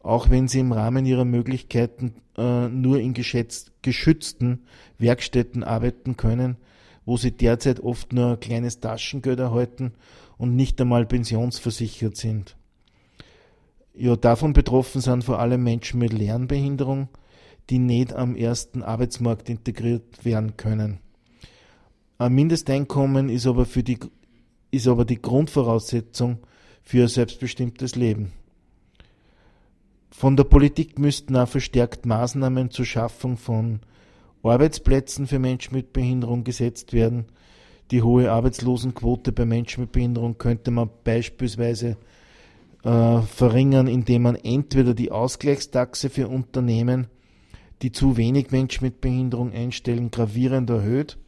auch 0.00 0.28
wenn 0.28 0.48
sie 0.48 0.58
im 0.58 0.72
Rahmen 0.72 1.06
ihrer 1.06 1.24
Möglichkeiten 1.24 2.14
äh, 2.36 2.68
nur 2.68 2.98
in 2.98 3.14
geschützten 3.14 4.64
Werkstätten 4.98 5.62
arbeiten 5.62 6.16
können, 6.16 6.56
wo 7.04 7.16
sie 7.16 7.30
derzeit 7.30 7.80
oft 7.80 8.12
nur 8.12 8.32
ein 8.32 8.40
kleines 8.40 8.80
Taschengeld 8.80 9.38
erhalten 9.38 9.92
und 10.38 10.56
nicht 10.56 10.80
einmal 10.80 11.06
pensionsversichert 11.06 12.16
sind. 12.16 12.56
Ja, 13.94 14.16
davon 14.16 14.54
betroffen 14.54 15.00
sind 15.00 15.24
vor 15.24 15.38
allem 15.38 15.62
Menschen 15.62 15.98
mit 15.98 16.12
Lernbehinderung, 16.12 17.08
die 17.68 17.78
nicht 17.78 18.14
am 18.14 18.36
ersten 18.36 18.82
Arbeitsmarkt 18.82 19.50
integriert 19.50 20.24
werden 20.24 20.56
können. 20.56 20.98
Ein 22.18 22.32
Mindesteinkommen 22.32 23.28
ist 23.28 23.46
aber, 23.46 23.66
für 23.66 23.82
die, 23.82 23.98
ist 24.70 24.88
aber 24.88 25.04
die 25.04 25.20
Grundvoraussetzung 25.20 26.38
für 26.82 27.02
ein 27.02 27.08
selbstbestimmtes 27.08 27.94
Leben. 27.94 28.32
Von 30.10 30.36
der 30.36 30.44
Politik 30.44 30.98
müssten 30.98 31.36
auch 31.36 31.48
verstärkt 31.48 32.06
Maßnahmen 32.06 32.70
zur 32.70 32.84
Schaffung 32.84 33.36
von 33.36 33.80
Arbeitsplätzen 34.42 35.26
für 35.26 35.38
Menschen 35.38 35.74
mit 35.74 35.92
Behinderung 35.92 36.44
gesetzt 36.44 36.92
werden. 36.92 37.26
Die 37.90 38.02
hohe 38.02 38.30
Arbeitslosenquote 38.30 39.32
bei 39.32 39.44
Menschen 39.44 39.82
mit 39.82 39.92
Behinderung 39.92 40.38
könnte 40.38 40.70
man 40.70 40.90
beispielsweise 41.04 41.96
äh, 42.84 43.22
verringern, 43.22 43.86
indem 43.86 44.22
man 44.22 44.36
entweder 44.36 44.94
die 44.94 45.10
Ausgleichstaxe 45.10 46.10
für 46.10 46.28
Unternehmen, 46.28 47.06
die 47.82 47.92
zu 47.92 48.16
wenig 48.16 48.50
Menschen 48.50 48.84
mit 48.84 49.00
Behinderung 49.00 49.52
einstellen, 49.52 50.10
gravierend 50.10 50.70
erhöht, 50.70 51.18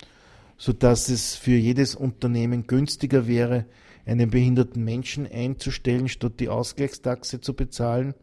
sodass 0.57 1.09
es 1.09 1.35
für 1.35 1.57
jedes 1.57 1.95
Unternehmen 1.95 2.67
günstiger 2.67 3.27
wäre, 3.27 3.67
einen 4.07 4.31
behinderten 4.31 4.85
Menschen 4.85 5.27
einzustellen, 5.31 6.09
statt 6.09 6.35
die 6.38 6.49
Ausgleichstaxe 6.49 7.40
zu 7.40 7.55
bezahlen, 7.55 8.14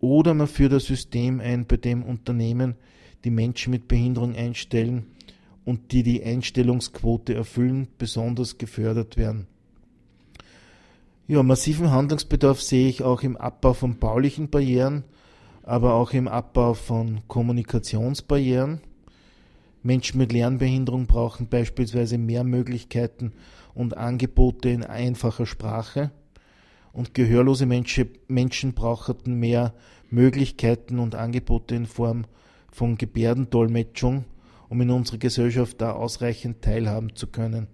oder 0.00 0.34
man 0.34 0.48
führt 0.48 0.72
ein 0.72 0.80
System 0.80 1.40
ein, 1.40 1.66
bei 1.66 1.76
dem 1.76 2.02
Unternehmen 2.02 2.74
die 3.24 3.30
Menschen 3.30 3.70
mit 3.70 3.86
Behinderung 3.86 4.34
einstellen 4.34 5.06
und 5.64 5.92
die 5.92 6.02
die 6.02 6.24
Einstellungsquote 6.24 7.34
erfüllen, 7.34 7.88
besonders 7.98 8.58
gefördert 8.58 9.16
werden. 9.16 9.46
Ja, 11.28 11.44
massiven 11.44 11.92
Handlungsbedarf 11.92 12.60
sehe 12.60 12.88
ich 12.88 13.04
auch 13.04 13.22
im 13.22 13.36
Abbau 13.36 13.74
von 13.74 13.96
baulichen 13.96 14.50
Barrieren, 14.50 15.04
aber 15.62 15.94
auch 15.94 16.12
im 16.12 16.26
Abbau 16.26 16.74
von 16.74 17.20
Kommunikationsbarrieren. 17.28 18.80
Menschen 19.84 20.18
mit 20.18 20.32
Lernbehinderung 20.32 21.06
brauchen 21.06 21.46
beispielsweise 21.46 22.18
mehr 22.18 22.42
Möglichkeiten 22.42 23.32
und 23.72 23.96
Angebote 23.96 24.70
in 24.70 24.82
einfacher 24.82 25.46
Sprache 25.46 26.10
und 26.92 27.14
gehörlose 27.14 27.66
Menschen, 27.66 28.10
Menschen 28.26 28.72
brauchten 28.72 29.34
mehr 29.38 29.74
Möglichkeiten 30.10 30.98
und 30.98 31.14
Angebote 31.14 31.76
in 31.76 31.86
Form 31.86 32.24
von 32.72 32.98
Gebärdendolmetschung, 32.98 34.24
um 34.68 34.80
in 34.80 34.90
unserer 34.90 35.18
Gesellschaft 35.18 35.80
da 35.80 35.92
ausreichend 35.92 36.62
teilhaben 36.62 37.14
zu 37.14 37.28
können. 37.28 37.68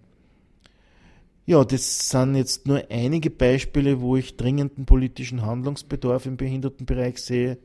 Ja, 1.48 1.64
das 1.64 2.10
sind 2.10 2.34
jetzt 2.34 2.66
nur 2.66 2.84
einige 2.90 3.30
Beispiele, 3.30 4.02
wo 4.02 4.16
ich 4.16 4.36
dringenden 4.36 4.84
politischen 4.84 5.46
Handlungsbedarf 5.46 6.26
im 6.26 6.36
Behindertenbereich 6.36 7.16
sehe. 7.16 7.56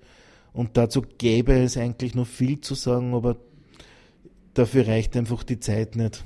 Und 0.54 0.78
dazu 0.78 1.02
gäbe 1.02 1.52
es 1.52 1.76
eigentlich 1.76 2.16
noch 2.16 2.26
viel 2.26 2.62
zu 2.62 2.76
sagen, 2.76 3.14
aber 3.14 3.36
dafür 4.54 4.88
reicht 4.88 5.18
einfach 5.18 5.44
die 5.44 5.60
Zeit 5.60 5.98
nicht. 5.98 6.24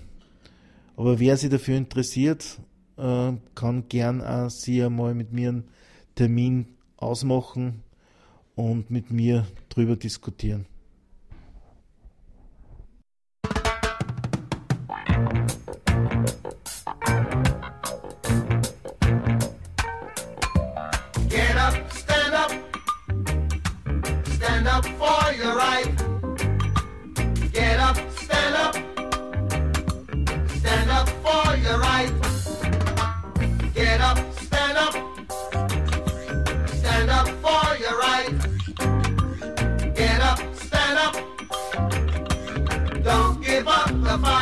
Aber 0.97 1.19
wer 1.19 1.35
sich 1.35 1.49
dafür 1.49 1.77
interessiert, 1.77 2.59
äh, 2.95 3.31
kann 3.55 3.89
gern 3.89 4.21
auch 4.21 4.51
Sie 4.51 4.83
einmal 4.83 5.15
mit 5.15 5.33
mir 5.33 5.49
einen 5.49 5.67
Termin 6.13 6.67
ausmachen 6.97 7.81
und 8.53 8.91
mit 8.91 9.09
mir 9.09 9.47
drüber 9.69 9.95
diskutieren. 9.95 10.67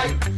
life. 0.05 0.34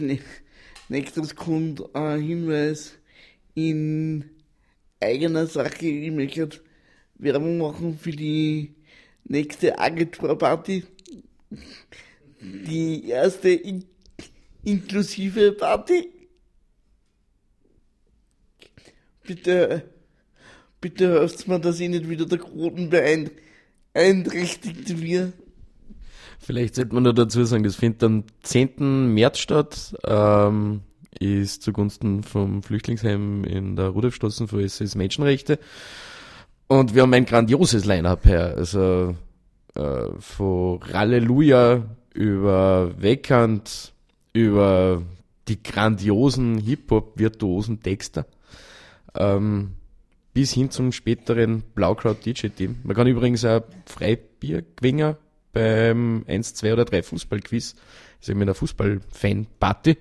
Als 0.00 0.08
nä- 0.08 0.18
nächstes 0.88 1.36
kommt 1.36 1.94
ein 1.94 2.22
Hinweis 2.22 2.94
in 3.54 4.24
eigener 4.98 5.46
Sache. 5.46 5.86
Ich 5.86 6.10
möchte 6.10 6.48
Werbung 7.16 7.58
machen 7.58 7.98
für 7.98 8.12
die 8.12 8.74
nächste 9.24 9.78
Agenturparty. 9.78 10.84
Die 12.40 13.08
erste 13.08 13.50
in 13.50 13.84
inklusive 14.64 15.52
Party. 15.52 16.08
Bitte, 19.22 19.84
bitte 20.80 21.20
helft 21.20 21.46
mir, 21.46 21.60
dass 21.60 21.78
ich 21.78 21.90
nicht 21.90 22.08
wieder 22.08 22.24
der 22.24 22.38
Quoten 22.38 22.88
beeinträchtigt 22.90 24.98
wird. 25.00 25.34
Vielleicht 26.50 26.74
sollte 26.74 26.94
man 26.94 27.04
nur 27.04 27.14
dazu 27.14 27.44
sagen, 27.44 27.62
das 27.62 27.76
findet 27.76 28.02
am 28.02 28.24
10. 28.42 29.14
März 29.14 29.38
statt, 29.38 29.94
ähm, 30.04 30.80
ist 31.20 31.62
zugunsten 31.62 32.24
vom 32.24 32.64
Flüchtlingsheim 32.64 33.44
in 33.44 33.76
der 33.76 33.90
Rudolfstraße 33.90 34.48
für 34.48 34.60
SS 34.60 34.96
Menschenrechte. 34.96 35.60
Und 36.66 36.92
wir 36.92 37.02
haben 37.02 37.14
ein 37.14 37.24
grandioses 37.24 37.84
Line-Up 37.84 38.24
her. 38.24 38.54
Also 38.56 39.14
äh, 39.76 40.06
von 40.18 40.80
Halleluja 40.92 41.84
über 42.14 43.00
Weckhand, 43.00 43.92
über 44.32 45.02
die 45.46 45.62
grandiosen 45.62 46.58
Hip-Hop-virtuosen 46.58 47.80
Texter, 47.80 48.26
ähm, 49.14 49.76
bis 50.34 50.52
hin 50.52 50.72
zum 50.72 50.90
späteren 50.90 51.62
Blaukraut-DJ-Team. 51.76 52.80
Man 52.82 52.96
kann 52.96 53.06
übrigens 53.06 53.44
auch 53.44 53.62
Freibier 53.86 54.64
gewinnen 54.74 55.14
beim 55.52 56.24
1, 56.28 56.54
2 56.54 56.72
oder 56.72 56.84
3 56.84 57.02
Fußballquiz. 57.02 57.74
Das 57.74 57.82
ist 58.22 58.28
eben 58.28 58.42
eine 58.42 58.54
Fußball-Fan-Party. 58.54 59.96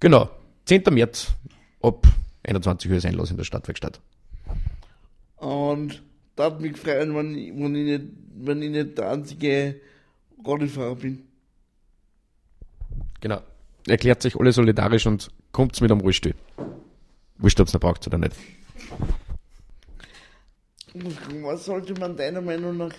Genau, 0.00 0.30
10. 0.66 0.82
März 0.90 1.32
ab 1.82 2.06
21 2.44 2.90
Uhr 2.90 2.96
ist 2.98 3.06
Einlass 3.06 3.30
in 3.30 3.36
der 3.36 3.44
Stadtwerkstatt. 3.44 4.00
Und 5.36 6.02
da 6.34 6.44
hat 6.44 6.60
mich 6.60 6.74
gefreut, 6.74 7.08
wenn, 7.14 7.34
ich- 7.34 7.52
wenn, 7.54 7.74
ich 7.74 7.84
nicht, 7.84 8.04
wenn 8.36 8.62
ich 8.62 8.70
nicht 8.70 8.98
der 8.98 9.10
einzige 9.10 9.80
Radifahrer 10.44 10.96
bin. 10.96 11.24
Genau. 13.20 13.40
Erklärt 13.86 14.20
sich 14.22 14.36
alle 14.36 14.52
solidarisch 14.52 15.06
und 15.06 15.30
kommt's 15.52 15.80
mit 15.80 15.90
am 15.90 16.00
Rollstuhl. 16.00 16.34
Wurscht, 17.38 17.60
ob's 17.60 17.72
noch 17.72 17.80
braucht 17.80 18.06
oder 18.06 18.18
nicht. 18.18 18.32
Was 21.42 21.64
sollte 21.66 21.94
man 21.98 22.16
deiner 22.16 22.40
Meinung 22.40 22.76
nach 22.76 22.92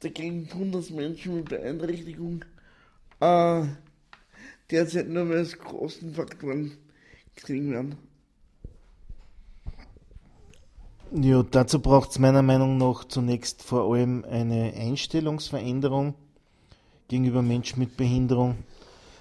dagegen 0.00 0.48
tun, 0.48 0.72
dass 0.72 0.90
Menschen 0.90 1.36
mit 1.36 1.48
Beeinträchtigung 1.48 2.44
äh, 3.20 3.64
derzeit 4.70 5.08
nur 5.08 5.24
mehr 5.24 5.38
als 5.38 5.58
Kostenfaktoren 5.58 6.72
gesehen 7.36 7.70
werden? 7.70 7.96
Ja, 11.12 11.42
dazu 11.44 11.80
braucht 11.80 12.10
es 12.10 12.18
meiner 12.18 12.42
Meinung 12.42 12.76
nach 12.76 13.04
zunächst 13.04 13.62
vor 13.62 13.92
allem 13.92 14.24
eine 14.24 14.74
Einstellungsveränderung 14.74 16.14
gegenüber 17.08 17.42
Menschen 17.42 17.78
mit 17.78 17.96
Behinderung. 17.96 18.56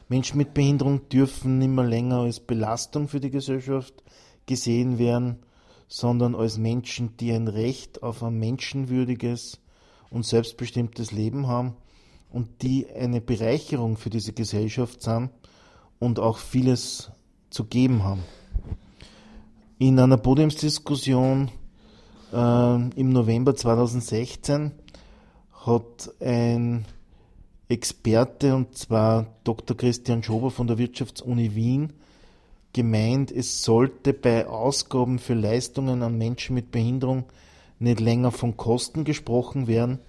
Menschen 0.10 0.38
mit 0.38 0.54
Behinderung 0.54 1.08
dürfen 1.10 1.60
nicht 1.60 1.70
mehr 1.70 1.86
länger 1.86 2.22
als 2.22 2.40
Belastung 2.40 3.08
für 3.08 3.20
die 3.20 3.30
Gesellschaft 3.30 3.94
gesehen 4.48 4.98
werden, 4.98 5.40
sondern 5.88 6.34
als 6.36 6.58
Menschen, 6.58 7.16
die 7.18 7.32
ein 7.32 7.48
Recht 7.48 8.02
auf 8.02 8.24
ein 8.24 8.40
menschenwürdiges 8.40 9.60
und 10.14 10.26
selbstbestimmtes 10.26 11.12
Leben 11.12 11.48
haben 11.48 11.76
und 12.32 12.62
die 12.62 12.88
eine 12.90 13.20
Bereicherung 13.20 13.98
für 13.98 14.10
diese 14.10 14.32
Gesellschaft 14.32 15.02
sind 15.02 15.32
und 16.00 16.20
auch 16.20 16.38
vieles 16.38 17.12
zu 17.50 17.66
geben 17.66 18.04
haben. 18.04 18.24
In 19.80 20.00
einer 20.00 20.18
Podiumsdiskussion 20.18 21.50
äh, 22.32 22.36
im 22.36 23.10
November 23.10 23.56
2016 23.56 24.72
hat 25.66 26.12
ein 26.20 26.86
Experte, 27.68 28.56
und 28.56 28.78
zwar 28.78 29.28
Dr. 29.44 29.76
Christian 29.76 30.22
Schober 30.22 30.52
von 30.52 30.68
der 30.68 30.78
Wirtschaftsuni 30.78 31.56
Wien, 31.56 31.94
gemeint, 32.72 33.32
es 33.32 33.64
sollte 33.64 34.14
bei 34.14 34.48
Ausgaben 34.48 35.20
für 35.20 35.34
Leistungen 35.34 36.04
an 36.04 36.18
Menschen 36.18 36.54
mit 36.56 36.72
Behinderung 36.72 37.26
nicht 37.84 38.00
länger 38.00 38.32
von 38.32 38.58
Kosten 38.58 39.04
gesprochen 39.04 39.68
werden, 39.68 40.00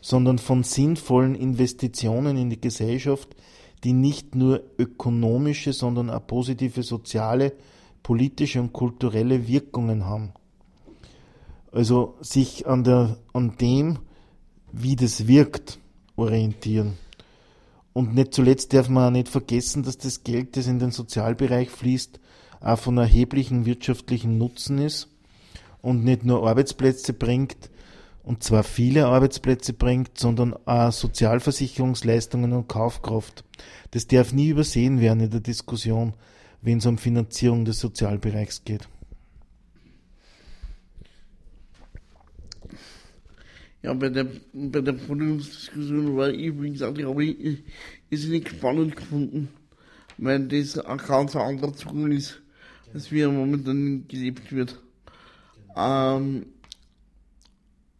sondern 0.00 0.38
von 0.38 0.62
sinnvollen 0.62 1.34
Investitionen 1.34 2.36
in 2.36 2.50
die 2.50 2.60
Gesellschaft, 2.60 3.36
die 3.84 3.92
nicht 3.92 4.34
nur 4.34 4.62
ökonomische, 4.78 5.72
sondern 5.72 6.10
auch 6.10 6.26
positive 6.26 6.82
soziale, 6.82 7.52
politische 8.02 8.60
und 8.60 8.72
kulturelle 8.72 9.46
Wirkungen 9.46 10.06
haben. 10.06 10.32
Also 11.72 12.14
sich 12.20 12.66
an, 12.66 12.84
der, 12.84 13.18
an 13.32 13.56
dem, 13.60 13.98
wie 14.72 14.96
das 14.96 15.26
wirkt, 15.26 15.78
orientieren. 16.16 16.94
Und 17.92 18.14
nicht 18.14 18.32
zuletzt 18.32 18.72
darf 18.72 18.88
man 18.88 19.08
auch 19.08 19.10
nicht 19.10 19.28
vergessen, 19.28 19.82
dass 19.82 19.98
das 19.98 20.22
Geld, 20.22 20.56
das 20.56 20.66
in 20.66 20.78
den 20.78 20.92
Sozialbereich 20.92 21.68
fließt, 21.68 22.20
auch 22.60 22.78
von 22.78 22.96
erheblichem 22.96 23.66
wirtschaftlichen 23.66 24.38
Nutzen 24.38 24.78
ist 24.78 25.08
und 25.82 26.04
nicht 26.04 26.24
nur 26.24 26.48
Arbeitsplätze 26.48 27.12
bringt, 27.12 27.70
und 28.22 28.42
zwar 28.42 28.62
viele 28.62 29.06
Arbeitsplätze 29.06 29.72
bringt, 29.72 30.18
sondern 30.18 30.54
auch 30.66 30.92
Sozialversicherungsleistungen 30.92 32.52
und 32.52 32.68
Kaufkraft. 32.68 33.42
Das 33.92 34.06
darf 34.06 34.34
nie 34.34 34.48
übersehen 34.48 35.00
werden 35.00 35.20
in 35.20 35.30
der 35.30 35.40
Diskussion, 35.40 36.12
wenn 36.60 36.78
es 36.78 36.86
um 36.86 36.98
Finanzierung 36.98 37.64
des 37.64 37.80
Sozialbereichs 37.80 38.64
geht. 38.64 38.86
Ja, 43.82 43.94
bei 43.94 44.10
der, 44.10 44.26
bei 44.52 44.80
der 44.80 44.92
Podiumsdiskussion 44.92 46.16
war 46.16 46.28
ich 46.30 46.46
übrigens 46.46 46.82
auch, 46.82 46.92
glaube 46.92 47.24
ich, 47.24 47.62
nicht 48.10 48.48
spannend 48.48 48.96
gefunden, 48.96 49.48
weil 50.18 50.46
das 50.48 50.78
ein 50.78 50.98
ganz 50.98 51.36
anderer 51.36 51.72
Zugang 51.72 52.10
ist, 52.12 52.42
als 52.92 53.10
wie 53.12 53.20
er 53.20 53.30
momentan 53.30 54.06
gelebt 54.08 54.52
wird. 54.52 54.78
Ähm, 55.78 56.46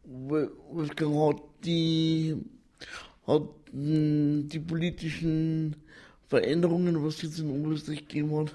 Wo- 0.04 0.50
Wolfgang 0.72 1.14
hat 1.14 1.42
die, 1.64 2.34
hat 3.26 3.42
mh, 3.72 4.48
die 4.48 4.58
politischen 4.58 5.76
Veränderungen, 6.26 7.04
was 7.04 7.16
es 7.16 7.22
jetzt 7.22 7.38
in 7.38 7.50
Oberösterreich 7.50 8.08
gegeben 8.08 8.36
hat, 8.36 8.54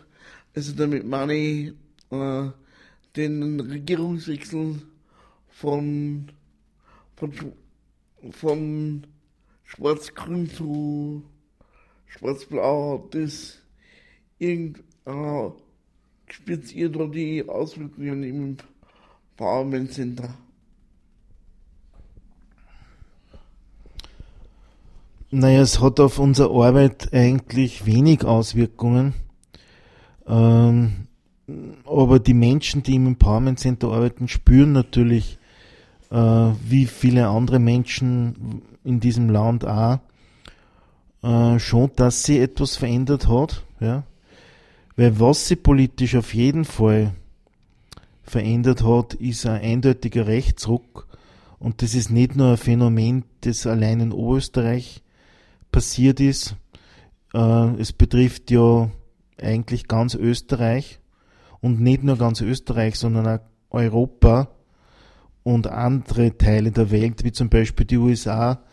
also 0.56 0.74
damit 0.76 1.06
meine 1.06 1.34
ich 1.36 1.74
äh, 2.12 2.50
den 3.16 3.60
Regierungswechsel 3.60 4.82
von 5.50 6.32
von, 7.16 7.54
von 8.32 9.08
schwarz-grün 9.64 10.50
zu 10.50 11.24
schwarz-blau 12.08 13.04
hat 13.06 13.16
das 13.16 13.60
irgend, 14.40 14.80
äh, 15.06 15.50
da 16.90 17.06
die 17.06 17.48
Auswirkungen 17.48 18.24
im 18.24 18.58
Empowerment 19.36 19.92
Center? 19.92 20.30
Naja, 25.32 25.62
es 25.62 25.82
hat 25.82 26.00
auf 26.00 26.20
unsere 26.20 26.52
Arbeit 26.52 27.12
eigentlich 27.12 27.88
wenig 27.88 28.24
Auswirkungen. 28.24 29.16
Ähm, 30.28 31.08
aber 31.86 32.20
die 32.20 32.36
Menschen, 32.36 32.84
die 32.84 32.94
im 32.94 33.08
Empowerment 33.08 33.60
Center 33.60 33.88
arbeiten, 33.88 34.28
spüren 34.28 34.72
natürlich, 34.72 35.40
äh, 36.12 36.16
wie 36.16 36.86
viele 36.86 37.28
andere 37.28 37.58
Menschen 37.58 38.62
in 38.84 39.00
diesem 39.00 39.32
Land 39.32 39.66
auch, 39.66 39.98
äh, 41.24 41.58
schon, 41.58 41.90
dass 41.96 42.24
sie 42.24 42.38
etwas 42.38 42.76
verändert 42.76 43.28
hat. 43.28 43.64
Ja? 43.80 44.04
Weil 44.96 45.20
was 45.20 45.48
sie 45.48 45.56
politisch 45.56 46.16
auf 46.16 46.36
jeden 46.36 46.66
Fall 46.66 47.16
verändert 48.24 48.84
hat, 48.84 49.14
ist 49.14 49.46
ein 49.46 49.62
eindeutiger 49.62 50.28
Rechtsruck. 50.28 51.08
Und 51.60 51.82
das 51.82 51.94
ist 51.94 52.10
nicht 52.10 52.36
nur 52.36 52.52
ein 52.52 52.58
Phänomen, 52.58 53.26
das 53.42 53.68
allein 53.68 54.00
in 54.00 54.12
Oberösterreich 54.12 55.02
passiert 55.72 56.20
ist. 56.20 56.56
Äh, 57.34 57.76
es 57.80 57.94
betrifft 57.94 58.52
ja 58.52 58.90
eigentlich 59.42 59.88
ganz 59.88 60.16
Österreich 60.16 61.00
und 61.62 61.80
nicht 61.80 62.04
nur 62.04 62.18
ganz 62.18 62.42
Österreich, 62.42 62.96
sondern 62.98 63.28
auch 63.28 63.40
Europa 63.70 64.50
und 65.44 65.68
andere 65.68 66.38
Teile 66.38 66.72
der 66.72 66.92
Welt, 66.92 67.24
wie 67.24 67.32
zum 67.32 67.50
Beispiel 67.50 67.86
die 67.86 67.98
USA, 67.98 68.64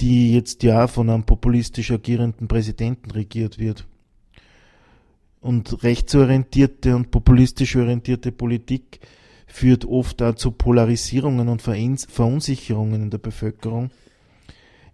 die 0.00 0.34
jetzt 0.34 0.62
ja 0.62 0.86
von 0.86 1.10
einem 1.10 1.24
populistisch 1.24 1.90
agierenden 1.90 2.48
Präsidenten 2.48 3.10
regiert 3.10 3.58
wird. 3.58 3.86
Und 5.44 5.82
rechtsorientierte 5.82 6.96
und 6.96 7.10
populistisch 7.10 7.76
orientierte 7.76 8.32
Politik 8.32 9.00
führt 9.46 9.84
oft 9.84 10.22
auch 10.22 10.36
zu 10.36 10.52
Polarisierungen 10.52 11.48
und 11.48 11.60
Verunsicherungen 11.60 13.02
in 13.02 13.10
der 13.10 13.18
Bevölkerung. 13.18 13.90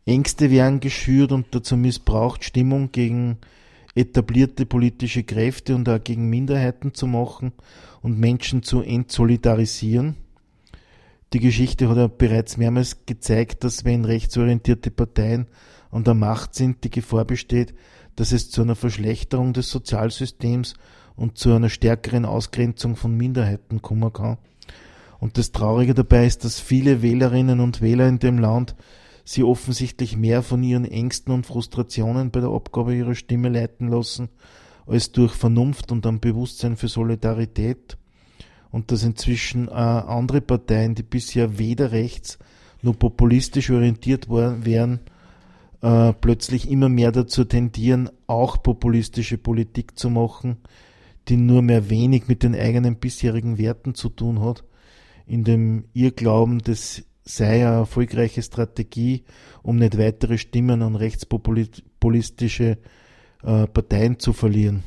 Ängste 0.07 0.51
werden 0.51 0.81
geschürt 0.81 1.31
und 1.31 1.47
dazu 1.53 1.77
missbraucht, 1.77 2.43
Stimmung 2.43 2.91
gegen 2.91 3.39
etablierte 3.95 4.67
politische 4.67 5.23
Kräfte 5.23 5.77
und 5.77 5.89
auch 5.89 6.03
gegen 6.03 6.29
Minderheiten 6.29 6.95
zu 6.95 7.07
machen 7.07 7.53
und 8.03 8.19
Menschen 8.19 8.65
zu 8.65 8.81
entsolidarisieren. 8.81 10.17
Die 11.33 11.39
Geschichte 11.39 11.89
hat 11.89 11.97
ja 11.97 12.09
bereits 12.09 12.57
mehrmals 12.57 13.07
gezeigt, 13.07 13.63
dass 13.63 13.85
wenn 13.85 14.05
rechtsorientierte 14.05 14.91
Parteien 14.91 15.47
an 15.93 16.03
der 16.03 16.15
Macht 16.15 16.57
sind, 16.57 16.83
die 16.83 16.91
Gefahr 16.91 17.25
besteht, 17.25 17.73
dass 18.17 18.33
es 18.33 18.51
zu 18.51 18.63
einer 18.63 18.77
Verschlechterung 18.77 19.53
des 19.53 19.71
Sozialsystems 19.71 20.75
und 21.17 21.39
zu 21.39 21.53
einer 21.53 21.69
stärkeren 21.69 22.25
Ausgrenzung 22.25 22.97
von 22.97 23.17
Minderheiten 23.17 23.83
kommen 23.83 24.13
kann. 24.13 24.39
Und 25.19 25.37
das 25.37 25.53
Traurige 25.53 25.95
dabei 25.95 26.27
ist, 26.27 26.45
dass 26.45 26.61
viele 26.61 27.03
Wählerinnen 27.03 27.61
und 27.61 27.83
Wähler 27.83 28.09
in 28.09 28.19
dem 28.19 28.39
Land 28.39 28.75
sie 29.25 29.45
offensichtlich 29.45 30.17
mehr 30.17 30.43
von 30.43 30.63
ihren 30.63 30.85
Ängsten 30.85 31.33
und 31.33 31.47
Frustrationen 31.47 32.31
bei 32.31 32.41
der 32.41 32.51
Abgabe 32.51 32.95
ihrer 32.95 33.15
Stimme 33.15 33.49
leiten 33.49 33.89
lassen, 33.89 34.31
als 34.87 35.13
durch 35.13 35.33
Vernunft 35.33 35.93
und 35.93 36.07
ein 36.07 36.21
Bewusstsein 36.21 36.77
für 36.77 36.89
Solidarität. 36.89 37.97
Und 38.71 38.91
dass 38.91 39.05
inzwischen 39.05 39.69
äh, 39.69 39.73
andere 39.73 40.41
Parteien, 40.41 40.95
die 40.95 41.03
bisher 41.03 41.59
weder 41.59 41.93
rechts 41.93 42.39
noch 42.83 42.99
populistisch 42.99 43.71
orientiert 43.71 44.29
waren, 44.31 44.65
wären, 44.65 45.01
äh, 45.83 46.13
plötzlich 46.13 46.71
immer 46.71 46.89
mehr 46.89 47.13
dazu 47.13 47.45
tendieren, 47.45 48.11
auch 48.27 48.63
populistische 48.63 49.39
Politik 49.39 49.99
zu 49.99 50.11
machen, 50.11 50.59
die 51.29 51.37
nur 51.37 51.63
mehr 51.63 51.91
wenig 51.91 52.29
mit 52.29 52.43
den 52.43 52.55
eigenen 52.55 52.97
bisherigen 52.97 53.59
Werten 53.59 53.95
zu 53.95 54.09
tun 54.09 54.41
hat, 54.41 54.65
in 55.27 55.45
dem 55.45 55.85
Irrglauben, 55.93 56.59
das 56.59 57.05
sei 57.25 57.67
eine 57.67 57.77
erfolgreiche 57.77 58.43
Strategie, 58.43 59.25
um 59.63 59.77
nicht 59.77 59.99
weitere 59.99 60.39
Stimmen 60.39 60.83
an 60.83 60.97
rechtspopulistische 60.97 62.79
äh, 63.43 63.67
Parteien 63.67 64.19
zu 64.19 64.33
verlieren. 64.33 64.83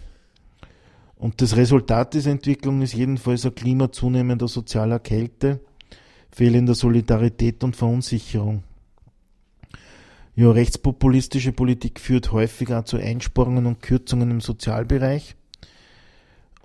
Und 1.16 1.42
das 1.42 1.56
Resultat 1.56 2.14
dieser 2.16 2.32
Entwicklung 2.32 2.82
ist 2.82 2.94
jedenfalls 2.94 3.46
ein 3.46 3.56
Klima 3.56 3.92
zunehmender 3.92 4.50
sozialer 4.50 5.00
Kälte, 5.00 5.62
fehlender 6.30 6.76
Solidarität 6.76 7.64
und 7.64 7.78
Verunsicherung. 7.78 8.64
Ja, 10.36 10.50
rechtspopulistische 10.50 11.52
Politik 11.52 12.00
führt 12.00 12.32
häufig 12.32 12.74
auch 12.74 12.86
zu 12.86 12.98
Einsparungen 12.98 13.68
und 13.68 13.84
Kürzungen 13.84 14.32
im 14.32 14.42
Sozialbereich. 14.42 15.36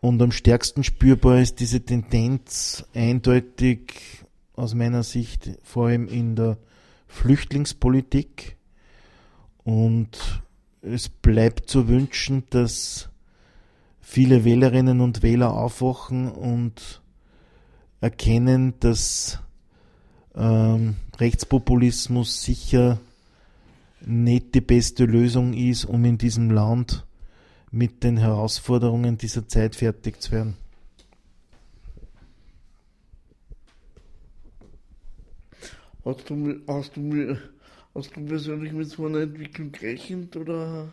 Und 0.00 0.22
am 0.22 0.32
stärksten 0.32 0.84
spürbar 0.84 1.40
ist 1.40 1.60
diese 1.60 1.84
Tendenz 1.84 2.86
eindeutig 2.94 4.24
aus 4.54 4.74
meiner 4.74 5.02
Sicht 5.02 5.50
vor 5.62 5.88
allem 5.88 6.08
in 6.08 6.34
der 6.34 6.56
Flüchtlingspolitik. 7.08 8.56
Und 9.64 10.42
es 10.80 11.10
bleibt 11.10 11.68
zu 11.68 11.88
wünschen, 11.88 12.44
dass 12.48 13.10
viele 14.00 14.44
Wählerinnen 14.44 15.02
und 15.02 15.22
Wähler 15.22 15.52
aufwachen 15.52 16.30
und 16.30 17.02
erkennen, 18.00 18.72
dass 18.80 19.40
ähm, 20.34 20.96
Rechtspopulismus 21.18 22.42
sicher 22.42 22.98
nicht 24.04 24.54
die 24.54 24.60
beste 24.60 25.04
Lösung 25.04 25.54
ist, 25.54 25.84
um 25.84 26.04
in 26.04 26.18
diesem 26.18 26.50
Land 26.50 27.06
mit 27.70 28.02
den 28.02 28.16
Herausforderungen 28.16 29.18
dieser 29.18 29.46
Zeit 29.46 29.76
fertig 29.76 30.20
zu 30.20 30.32
werden. 30.32 30.56
Hast 36.04 36.30
du, 36.30 36.60
hast 36.66 36.96
du, 36.96 37.36
hast 37.94 38.16
du 38.16 38.24
persönlich 38.24 38.72
mit 38.72 38.88
so 38.88 39.06
einer 39.06 39.20
Entwicklung 39.20 39.72
gerechnet 39.72 40.34
oder? 40.36 40.90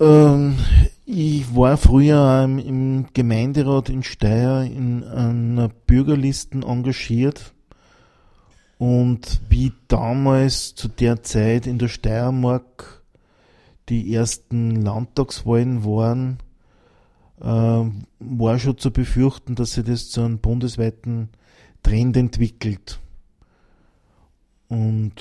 Ähm, 0.00 0.56
ich 1.06 1.54
war 1.54 1.76
früher 1.76 2.42
im 2.42 3.06
Gemeinderat 3.12 3.90
in 3.90 4.02
Steyr 4.02 4.62
in 4.62 5.04
einer 5.04 5.68
Bürgerlisten 5.68 6.62
engagiert 6.62 7.52
und 8.80 9.42
wie 9.50 9.74
damals 9.88 10.74
zu 10.74 10.88
der 10.88 11.22
Zeit 11.22 11.66
in 11.66 11.78
der 11.78 11.88
Steiermark 11.88 13.02
die 13.90 14.14
ersten 14.14 14.74
Landtagswahlen 14.74 15.84
waren, 15.84 16.38
äh, 17.42 17.44
war 18.20 18.58
schon 18.58 18.78
zu 18.78 18.90
befürchten, 18.90 19.54
dass 19.54 19.72
sich 19.72 19.84
das 19.84 20.08
zu 20.08 20.22
einem 20.22 20.38
bundesweiten 20.38 21.28
Trend 21.82 22.16
entwickelt. 22.16 23.00
Und 24.68 25.14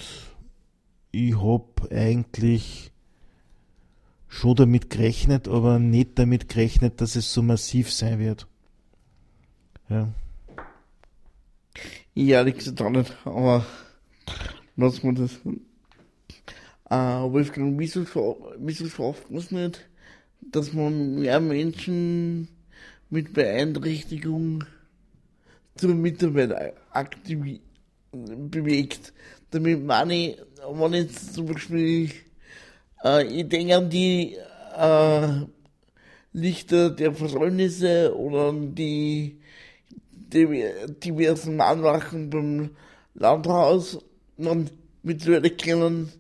ich 1.12 1.36
habe 1.36 1.91
eigentlich 1.91 2.93
schon 4.30 4.55
damit 4.55 4.89
gerechnet, 4.89 5.49
aber 5.49 5.80
nicht 5.80 6.18
damit 6.18 6.47
gerechnet, 6.47 7.01
dass 7.01 7.18
es 7.18 7.34
so 7.34 7.41
massiv 7.41 7.91
sein 7.91 8.20
wird. 8.20 8.47
Ja. 9.89 10.07
Ja, 12.16 12.38
ehrlich 12.39 12.57
gesagt 12.57 12.82
auch 12.82 12.89
nicht, 12.89 13.16
aber 13.24 13.66
lass 14.76 15.03
mal 15.03 15.14
das. 15.14 15.39
Äh, 16.89 16.95
Wolfgang, 17.32 17.78
wieso, 17.80 18.05
wieso 18.57 18.88
schafft 18.88 19.30
man 19.30 19.39
es 19.39 19.51
nicht, 19.51 19.88
dass 20.41 20.74
man 20.74 21.20
mehr 21.20 21.39
Menschen 21.39 22.47
mit 23.10 23.34
Beeinträchtigung 23.34 24.64
zur 25.76 25.93
Mitarbeit 25.93 26.74
aktiv 26.91 27.60
bewegt? 28.12 29.14
Damit 29.51 29.84
meine, 29.84 30.38
wenn 30.72 30.93
jetzt 30.93 31.34
zum 31.36 31.45
Beispiel, 31.45 32.10
äh, 33.03 33.24
ich 33.26 33.47
denke 33.49 33.78
an 33.78 33.89
die 33.89 34.36
äh, 34.76 35.45
Lichter 36.34 36.89
der 36.89 37.14
Versäumnisse 37.14 38.16
oder 38.16 38.49
an 38.49 38.76
die 38.76 39.38
diversen 40.34 41.61
Anlagen 41.61 42.30
beim 42.30 42.71
Landhaus 43.13 43.99
und 44.38 44.71
mittlerweile 45.03 45.49
kennen 45.49 46.11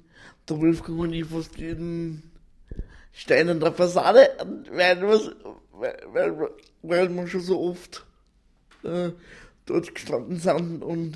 der 0.47 0.59
Wolfgang 0.59 1.25
fast 1.25 1.57
jeden 1.57 2.23
Stein 3.13 3.49
in 3.49 3.59
der 3.59 3.73
Fassade, 3.73 4.29
weil, 4.71 5.01
weil, 5.01 5.35
weil, 6.13 6.49
weil 6.81 7.09
wir 7.09 7.27
schon 7.27 7.41
so 7.41 7.61
oft 7.61 8.05
äh, 8.83 9.11
dort 9.65 9.93
gestanden 9.93 10.39
sind 10.39 10.83
und, 10.83 11.15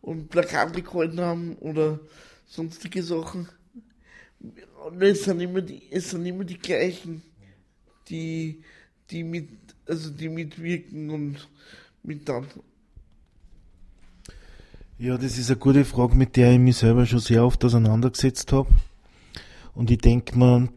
und 0.00 0.28
Plakate 0.28 0.82
gehalten 0.82 1.20
haben 1.20 1.56
oder 1.56 2.00
sonstige 2.46 3.02
Sachen. 3.02 3.48
Und 4.40 5.02
es 5.02 5.24
sind 5.24 5.40
immer 5.40 5.62
die, 5.62 5.82
es 5.90 6.10
sind 6.10 6.26
immer 6.26 6.44
die 6.44 6.58
gleichen, 6.58 7.22
die, 8.08 8.62
die 9.10 9.24
mit, 9.24 9.48
also 9.86 10.10
die 10.10 10.28
mitwirken 10.28 11.10
und 11.10 11.48
mit 12.04 12.28
dann? 12.28 12.46
Ja, 14.98 15.18
das 15.18 15.38
ist 15.38 15.50
eine 15.50 15.58
gute 15.58 15.84
Frage, 15.84 16.14
mit 16.14 16.36
der 16.36 16.52
ich 16.52 16.58
mich 16.58 16.76
selber 16.76 17.04
schon 17.04 17.18
sehr 17.18 17.44
oft 17.44 17.64
auseinandergesetzt 17.64 18.52
habe. 18.52 18.68
Und 19.74 19.90
ich 19.90 19.98
denke 19.98 20.38
mir, 20.38 20.68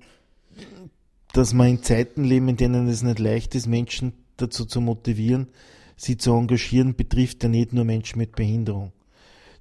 dass 1.34 1.53
man 1.53 1.67
in 1.67 1.84
Zeiten 1.84 2.23
leben, 2.23 2.47
in 2.49 2.57
denen 2.57 2.88
es 2.88 3.03
nicht 3.03 3.19
leicht 3.19 3.53
ist, 3.53 3.67
Menschen 3.67 4.13
dazu 4.38 4.65
zu 4.65 4.82
motivieren, 4.82 5.47
sie 5.95 6.17
zu 6.17 6.34
engagieren, 6.34 6.95
betrifft 6.95 7.43
ja 7.43 7.49
nicht 7.49 7.73
nur 7.73 7.86
Menschen 7.86 8.17
mit 8.17 8.36
Behinderung. 8.36 8.91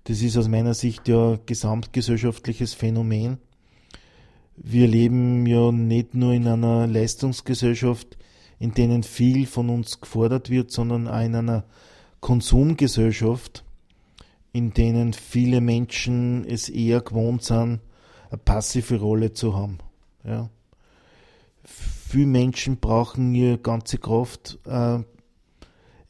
Das 0.04 0.22
ist 0.22 0.36
aus 0.36 0.48
meiner 0.48 0.74
Sicht 0.74 1.08
ja 1.08 1.32
ein 1.32 1.40
gesamtgesellschaftliches 1.44 2.74
Phänomen. 2.74 3.38
Wir 4.56 4.86
leben 4.86 5.44
ja 5.46 5.70
nicht 5.70 6.14
nur 6.14 6.32
in 6.32 6.46
einer 6.46 6.86
Leistungsgesellschaft, 6.86 8.16
in 8.58 8.72
denen 8.72 9.02
viel 9.02 9.46
von 9.46 9.68
uns 9.68 10.00
gefordert 10.00 10.50
wird, 10.50 10.70
sondern 10.70 11.08
auch 11.08 11.20
in 11.20 11.34
einer 11.34 11.64
Konsumgesellschaft, 12.20 13.64
in 14.52 14.72
denen 14.72 15.12
viele 15.12 15.60
Menschen 15.60 16.44
es 16.46 16.68
eher 16.68 17.00
gewohnt 17.00 17.42
sind, 17.42 17.80
eine 18.30 18.38
passive 18.38 18.98
Rolle 18.98 19.32
zu 19.32 19.54
haben. 19.54 19.78
Ja. 20.24 20.50
Viele 21.64 22.26
Menschen 22.26 22.78
brauchen 22.78 23.34
ihre 23.34 23.58
ganze 23.58 23.98
Kraft 23.98 24.58
äh, 24.64 24.98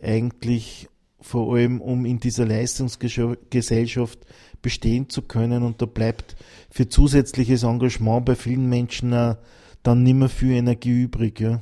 eigentlich 0.00 0.88
vor 1.20 1.54
allem, 1.54 1.80
um 1.80 2.04
in 2.04 2.20
dieser 2.20 2.46
Leistungsgesellschaft 2.46 4.20
bestehen 4.62 5.08
zu 5.08 5.22
können. 5.22 5.64
Und 5.64 5.82
da 5.82 5.86
bleibt 5.86 6.36
für 6.70 6.88
zusätzliches 6.88 7.64
Engagement 7.64 8.24
bei 8.24 8.36
vielen 8.36 8.68
Menschen 8.68 9.12
äh, 9.12 9.34
dann 9.82 10.02
nicht 10.02 10.14
mehr 10.14 10.28
viel 10.28 10.52
Energie 10.52 11.02
übrig. 11.02 11.40
Ja. 11.40 11.60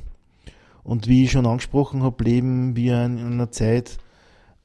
Und 0.85 1.09
wie 1.09 1.25
ich 1.25 1.33
schon 1.33 1.47
angesprochen 1.47 2.03
habe, 2.03 2.23
leben 2.23 2.77
wir 2.77 3.05
in 3.05 3.19
einer 3.19 3.51
Zeit 3.51 3.99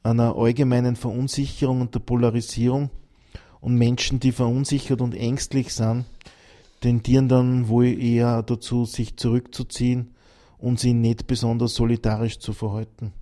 einer 0.04 0.36
allgemeinen 0.36 0.96
Verunsicherung 0.96 1.82
und 1.82 1.96
der 1.96 2.00
Polarisierung. 2.00 2.90
Und 3.62 3.76
Menschen, 3.76 4.20
die 4.20 4.32
verunsichert 4.32 5.02
und 5.02 5.16
ängstlich 5.16 5.74
sind, 5.74 6.06
tendieren 6.82 7.28
dann 7.28 7.68
wohl 7.68 7.88
eher 7.88 8.44
dazu, 8.44 8.86
sich 8.86 9.18
zurückzuziehen 9.18 10.14
und 10.58 10.80
sich 10.80 10.94
nicht 10.94 11.28
besonders 11.28 11.74
solidarisch 11.74 12.40
zu 12.40 12.54
verhalten. 12.54 13.14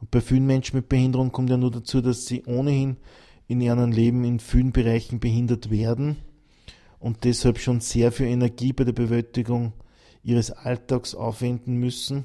Und 0.00 0.10
bei 0.10 0.20
vielen 0.20 0.46
Menschen 0.46 0.76
mit 0.76 0.88
Behinderung 0.88 1.32
kommt 1.32 1.50
ja 1.50 1.56
nur 1.56 1.70
dazu, 1.70 2.00
dass 2.00 2.26
sie 2.26 2.44
ohnehin 2.44 2.96
in 3.48 3.60
ihrem 3.60 3.90
Leben 3.90 4.24
in 4.24 4.38
vielen 4.38 4.72
Bereichen 4.72 5.20
behindert 5.20 5.70
werden 5.70 6.16
und 7.00 7.24
deshalb 7.24 7.58
schon 7.58 7.80
sehr 7.80 8.12
viel 8.12 8.26
Energie 8.26 8.72
bei 8.72 8.84
der 8.84 8.92
Bewältigung 8.92 9.72
ihres 10.22 10.50
Alltags 10.50 11.14
aufwenden 11.14 11.76
müssen 11.76 12.24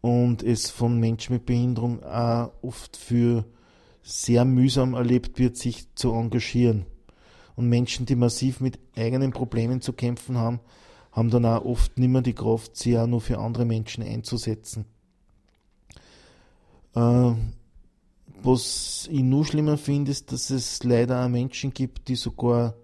und 0.00 0.42
es 0.42 0.70
von 0.70 1.00
Menschen 1.00 1.34
mit 1.34 1.46
Behinderung 1.46 2.02
auch 2.04 2.52
oft 2.62 2.96
für 2.96 3.44
sehr 4.02 4.44
mühsam 4.44 4.94
erlebt 4.94 5.38
wird, 5.38 5.56
sich 5.56 5.92
zu 5.94 6.12
engagieren. 6.12 6.86
Und 7.56 7.68
Menschen, 7.68 8.06
die 8.06 8.14
massiv 8.14 8.60
mit 8.60 8.78
eigenen 8.94 9.32
Problemen 9.32 9.80
zu 9.80 9.92
kämpfen 9.92 10.36
haben, 10.36 10.60
haben 11.10 11.30
dann 11.30 11.46
auch 11.46 11.64
oft 11.64 11.98
nicht 11.98 12.10
mehr 12.10 12.22
die 12.22 12.34
Kraft, 12.34 12.76
sich 12.76 12.96
auch 12.98 13.06
nur 13.06 13.20
für 13.20 13.38
andere 13.38 13.64
Menschen 13.64 14.04
einzusetzen. 14.04 14.84
Äh, 16.94 17.32
was 18.42 19.08
ich 19.10 19.22
nur 19.22 19.44
schlimmer 19.44 19.78
finde, 19.78 20.12
ist, 20.12 20.30
dass 20.30 20.50
es 20.50 20.84
leider 20.84 21.24
auch 21.24 21.28
Menschen 21.28 21.72
gibt, 21.72 22.08
die 22.08 22.16
sogar 22.16 22.74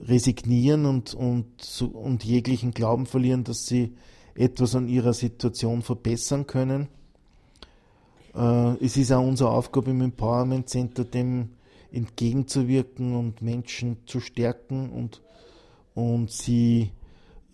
resignieren 0.00 0.86
und, 0.86 1.14
und, 1.14 1.82
und 1.92 2.24
jeglichen 2.24 2.72
Glauben 2.72 3.06
verlieren, 3.06 3.44
dass 3.44 3.66
sie 3.66 3.94
etwas 4.34 4.74
an 4.74 4.88
ihrer 4.88 5.12
Situation 5.12 5.82
verbessern 5.82 6.46
können. 6.46 6.88
Äh, 8.34 8.84
es 8.84 8.96
ist 8.96 9.12
auch 9.12 9.26
unsere 9.26 9.50
Aufgabe 9.50 9.90
im 9.90 10.00
Empowerment 10.00 10.68
Center, 10.68 11.04
dem 11.04 11.50
entgegenzuwirken 11.92 13.14
und 13.14 13.40
Menschen 13.40 13.98
zu 14.06 14.18
stärken 14.20 14.90
und, 14.90 15.22
und 15.94 16.30
sie 16.30 16.90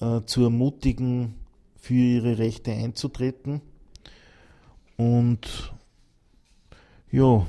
äh, 0.00 0.22
zu 0.24 0.44
ermutigen, 0.44 1.34
für 1.76 1.94
ihre 1.94 2.38
Rechte 2.38 2.72
einzutreten. 2.72 3.62
Und 4.96 5.72
ja, 7.10 7.46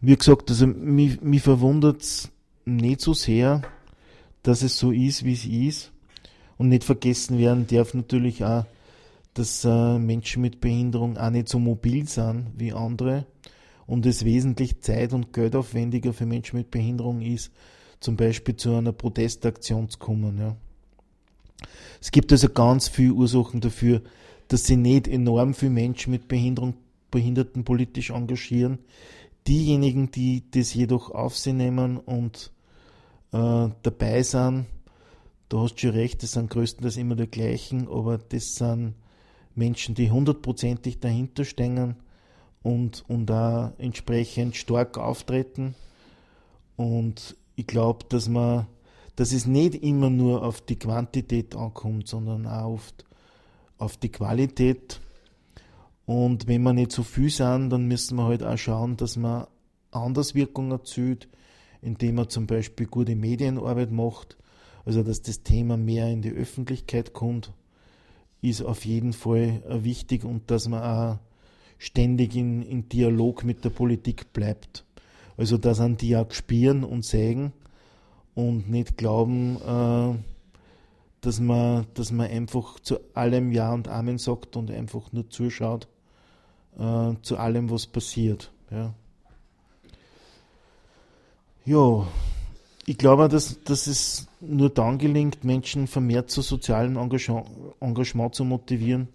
wie 0.00 0.16
gesagt, 0.16 0.50
also 0.50 0.66
mich, 0.66 1.20
mich 1.22 1.42
verwundert 1.42 2.02
es 2.02 2.30
nicht 2.66 3.00
so 3.00 3.14
sehr, 3.14 3.62
dass 4.42 4.62
es 4.62 4.76
so 4.76 4.90
ist, 4.90 5.24
wie 5.24 5.32
es 5.32 5.46
ist. 5.46 5.92
Und 6.58 6.68
nicht 6.68 6.84
vergessen 6.84 7.38
werden 7.38 7.66
darf 7.66 7.94
natürlich 7.94 8.44
auch, 8.44 8.64
dass 9.34 9.64
äh, 9.64 9.98
Menschen 9.98 10.42
mit 10.42 10.60
Behinderung 10.60 11.16
auch 11.18 11.30
nicht 11.30 11.48
so 11.48 11.58
mobil 11.58 12.08
sind 12.08 12.46
wie 12.56 12.72
andere 12.72 13.26
und 13.86 14.06
es 14.06 14.24
wesentlich 14.24 14.80
zeit- 14.80 15.12
und 15.12 15.32
geldaufwendiger 15.32 16.12
für 16.12 16.26
Menschen 16.26 16.56
mit 16.56 16.70
Behinderung 16.70 17.20
ist, 17.20 17.52
zum 18.00 18.16
Beispiel 18.16 18.56
zu 18.56 18.74
einer 18.74 18.92
Protestaktion 18.92 19.88
zu 19.88 19.98
kommen. 19.98 20.38
Ja. 20.38 20.56
Es 22.00 22.10
gibt 22.10 22.32
also 22.32 22.48
ganz 22.48 22.88
viele 22.88 23.12
Ursachen 23.12 23.60
dafür, 23.60 24.02
dass 24.48 24.64
sie 24.64 24.76
nicht 24.76 25.06
enorm 25.08 25.54
viele 25.54 25.72
Menschen 25.72 26.12
mit 26.12 26.28
Behinderung, 26.28 26.74
Behinderten 27.10 27.64
politisch 27.64 28.10
engagieren. 28.10 28.78
Diejenigen, 29.46 30.10
die 30.10 30.44
das 30.50 30.74
jedoch 30.74 31.10
auf 31.10 31.36
sich 31.36 31.52
nehmen 31.52 31.98
und 31.98 32.52
äh, 33.32 33.68
dabei 33.82 34.22
sind, 34.22 34.66
da 35.48 35.58
hast 35.58 35.76
du 35.76 35.80
schon 35.80 35.90
recht, 35.90 36.22
das 36.22 36.32
sind 36.32 36.50
größtenteils 36.50 36.96
immer 36.96 37.14
die 37.14 37.28
gleichen, 37.28 37.88
aber 37.88 38.18
das 38.18 38.54
sind 38.54 38.94
Menschen, 39.54 39.94
die 39.94 40.10
hundertprozentig 40.10 41.00
dahinter 41.00 41.44
stehen 41.44 41.96
und, 42.62 43.04
und 43.08 43.30
auch 43.30 43.72
entsprechend 43.78 44.56
stark 44.56 44.98
auftreten. 44.98 45.74
Und 46.76 47.36
ich 47.54 47.66
glaube, 47.66 48.04
dass 48.08 48.28
man, 48.28 48.66
dass 49.14 49.32
es 49.32 49.46
nicht 49.46 49.76
immer 49.76 50.10
nur 50.10 50.44
auf 50.44 50.60
die 50.60 50.78
Quantität 50.78 51.54
ankommt, 51.54 52.08
sondern 52.08 52.46
auch 52.46 52.74
oft 52.74 53.04
auf 53.78 53.96
die 53.96 54.10
Qualität. 54.10 55.00
Und 56.04 56.46
wenn 56.46 56.62
wir 56.62 56.72
nicht 56.72 56.92
so 56.92 57.02
viel 57.02 57.30
sind, 57.30 57.70
dann 57.70 57.86
müssen 57.86 58.16
wir 58.16 58.24
halt 58.24 58.42
auch 58.42 58.58
schauen, 58.58 58.96
dass 58.96 59.16
man 59.16 59.46
anders 59.90 60.34
Wirkung 60.34 60.70
erzielt, 60.70 61.28
indem 61.82 62.16
man 62.16 62.28
zum 62.28 62.46
Beispiel 62.46 62.86
gute 62.86 63.16
Medienarbeit 63.16 63.90
macht, 63.90 64.36
also 64.84 65.02
dass 65.02 65.22
das 65.22 65.42
Thema 65.42 65.76
mehr 65.76 66.08
in 66.08 66.22
die 66.22 66.32
Öffentlichkeit 66.32 67.12
kommt, 67.12 67.52
ist 68.42 68.62
auf 68.62 68.84
jeden 68.84 69.12
Fall 69.12 69.62
wichtig 69.68 70.24
und 70.24 70.50
dass 70.50 70.68
man 70.68 70.82
auch 70.82 71.18
ständig 71.78 72.36
in, 72.36 72.62
in 72.62 72.88
Dialog 72.88 73.44
mit 73.44 73.64
der 73.64 73.70
Politik 73.70 74.32
bleibt. 74.32 74.84
Also 75.36 75.58
dass 75.58 75.80
an 75.80 75.96
die 75.96 76.16
auch 76.16 76.30
spüren 76.30 76.84
und 76.84 77.04
sägen 77.04 77.52
und 78.34 78.70
nicht 78.70 78.96
glauben, 78.96 79.56
äh, 79.56 80.14
dass 81.20 81.40
man, 81.40 81.86
dass 81.94 82.12
man 82.12 82.30
einfach 82.30 82.78
zu 82.80 82.98
allem 83.14 83.50
Ja 83.52 83.72
und 83.72 83.88
Amen 83.88 84.18
sagt 84.18 84.56
und 84.56 84.70
einfach 84.70 85.12
nur 85.12 85.28
zuschaut 85.28 85.88
äh, 86.78 87.14
zu 87.22 87.36
allem, 87.36 87.70
was 87.70 87.86
passiert. 87.86 88.52
Ja. 88.70 88.94
Ja, 91.66 92.06
ich 92.86 92.96
glaube, 92.96 93.28
dass, 93.28 93.60
dass 93.64 93.88
es 93.88 94.28
nur 94.40 94.70
dann 94.70 94.98
gelingt, 94.98 95.42
Menschen 95.42 95.88
vermehrt 95.88 96.30
zu 96.30 96.40
sozialem 96.40 96.96
Engagement, 96.96 98.34
zu 98.36 98.44
motivieren, 98.44 99.08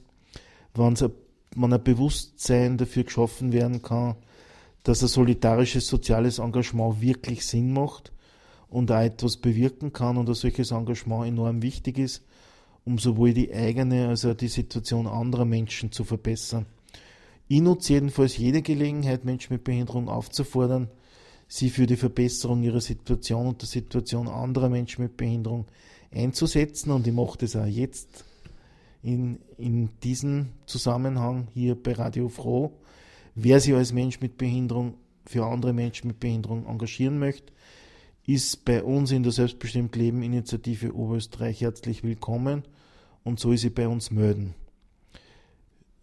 wenn, 0.76 1.00
wenn 1.56 1.74
ein 1.74 1.82
Bewusstsein 1.82 2.78
dafür 2.78 3.06
geschaffen 3.06 3.54
werden 3.54 3.82
kann, 3.82 4.16
dass 4.84 5.02
ein 5.02 5.08
solidarisches 5.08 5.88
soziales 5.88 6.40
Engagement 6.40 7.00
wirklich 7.00 7.46
Sinn 7.46 7.72
macht 7.72 8.12
und 8.70 8.92
auch 8.92 9.00
etwas 9.00 9.38
bewirken 9.38 9.94
kann 9.94 10.18
und 10.18 10.28
ein 10.28 10.36
solches 10.36 10.72
Engagement 10.72 11.28
enorm 11.28 11.62
wichtig 11.62 12.00
ist, 12.00 12.22
um 12.84 13.00
sowohl 13.00 13.34
die 13.34 13.54
eigene 13.54 14.10
als 14.10 14.26
auch 14.26 14.34
die 14.34 14.50
Situation 14.50 15.08
anderer 15.08 15.46
Menschen 15.46 15.94
zu 15.94 16.04
verbessern. 16.04 16.66
Ich 17.48 17.62
nutze 17.62 17.94
jedenfalls 17.94 18.36
jede 18.36 18.62
Gelegenheit, 18.62 19.24
Menschen 19.24 19.54
mit 19.54 19.64
Behinderung 19.64 20.10
aufzufordern, 20.10 20.90
sie 21.52 21.70
für 21.70 21.86
die 21.86 21.98
Verbesserung 21.98 22.64
ihrer 22.64 22.80
Situation 22.80 23.46
und 23.46 23.62
der 23.62 23.68
Situation 23.68 24.30
anderer 24.30 24.70
Menschen 24.70 25.04
mit 25.04 25.18
Behinderung 25.18 25.66
einzusetzen. 26.10 26.92
Und 26.92 27.06
ich 27.06 27.14
mache 27.14 27.40
das 27.40 27.58
auch 27.58 27.66
jetzt 27.66 28.24
in, 29.04 29.40
in 29.58 29.90
diesem 30.02 30.52
Zusammenhang 30.66 31.50
hier 31.54 31.76
bei 31.76 31.92
Radio 31.92 32.30
Froh. 32.30 32.72
Wer 33.36 33.60
sich 33.60 33.74
als 33.74 33.92
Mensch 33.92 34.22
mit 34.22 34.38
Behinderung 34.38 34.94
für 35.26 35.46
andere 35.46 35.74
Menschen 35.74 36.08
mit 36.08 36.22
Behinderung 36.22 36.66
engagieren 36.68 37.20
möchte, 37.20 37.52
ist 38.26 38.64
bei 38.64 38.82
uns 38.82 39.12
in 39.12 39.24
der 39.24 39.34
Selbstbestimmt 39.34 39.94
Leben 39.98 40.24
Initiative 40.24 40.96
Oberösterreich 40.96 41.60
herzlich 41.60 42.02
willkommen 42.02 42.64
und 43.26 43.42
soll 43.42 43.58
sie 43.58 43.72
bei 43.72 43.90
uns 43.90 44.10
melden. 44.10 44.56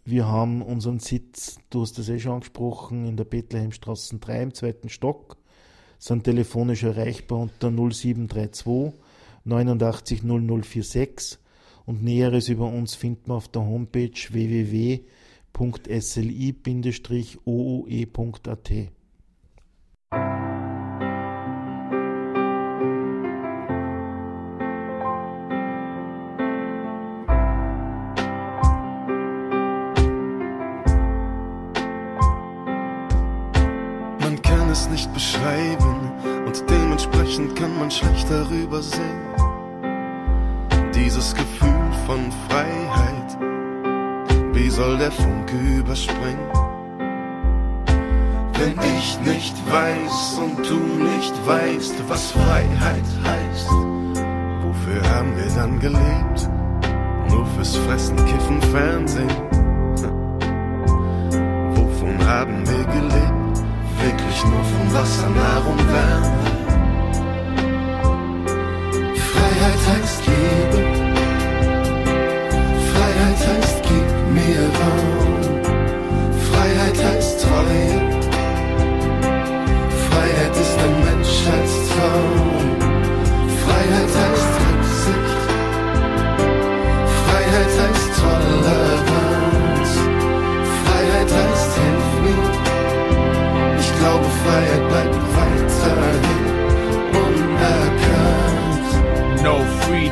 Wir 0.04 0.26
haben 0.26 0.60
unseren 0.60 1.00
Sitz, 1.00 1.58
du 1.70 1.80
hast 1.80 1.98
das 1.98 2.10
eh 2.10 2.18
schon 2.18 2.32
angesprochen, 2.32 3.06
in 3.06 3.16
der 3.16 3.24
Bethlehemstraße 3.24 4.18
3 4.18 4.42
im 4.42 4.54
zweiten 4.54 4.88
Stock, 4.88 5.37
sind 5.98 6.24
telefonisch 6.24 6.84
erreichbar 6.84 7.40
unter 7.40 7.70
0732 7.70 8.92
89 9.44 10.22
0046 10.22 11.38
und 11.86 12.02
Näheres 12.02 12.48
über 12.48 12.66
uns 12.66 12.94
findet 12.94 13.28
man 13.28 13.38
auf 13.38 13.48
der 13.48 13.62
Homepage 13.62 14.10
www.sli-ooe.at. 14.30 15.02
darüber 38.28 38.82
sehen. 38.82 39.22
Dieses 40.94 41.34
Gefühl 41.34 41.90
von 42.06 42.20
Freiheit, 42.48 43.38
wie 44.52 44.70
soll 44.70 44.98
der 44.98 45.12
Funke 45.12 45.56
überspringen? 45.78 46.50
Wenn 48.58 48.74
ich 48.98 49.18
nicht 49.20 49.56
weiß 49.70 50.40
und 50.42 50.58
du 50.68 50.78
nicht 51.04 51.34
weißt, 51.46 51.94
was 52.08 52.32
Freiheit 52.32 53.08
heißt, 53.24 53.70
wofür 54.62 55.02
haben 55.14 55.36
wir 55.36 55.50
dann 55.54 55.78
gelebt? 55.78 56.48
Nur 57.30 57.46
fürs 57.46 57.76
Fressen, 57.76 58.16
Kiffen, 58.16 58.60
Fernsehen. 58.72 59.30
Wovon 61.74 62.26
haben 62.26 62.66
wir 62.66 62.84
gelebt? 62.84 63.38
wirklich 64.02 64.44
nur 64.44 64.64
von 64.64 64.94
Wasser, 64.94 65.28
Nahrung, 65.30 65.78
Wärme. 65.78 66.57
Freiheit 69.58 69.86
heißt 69.88 70.22
Liebe. 70.26 70.84
Freiheit 72.92 73.40
heißt 73.48 73.82
gib 73.82 74.08
mir 74.32 74.62
Raum. 74.78 75.62
Freiheit 76.52 77.04
heißt 77.04 77.40
Treue. 77.42 78.07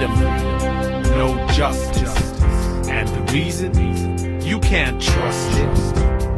Freedom, 0.09 1.03
no 1.19 1.47
justice. 1.53 2.15
And 2.89 3.09
the 3.09 3.33
reason? 3.33 4.43
You 4.43 4.61
can't 4.61 5.01
trust 5.03 5.51
it. 5.53 5.75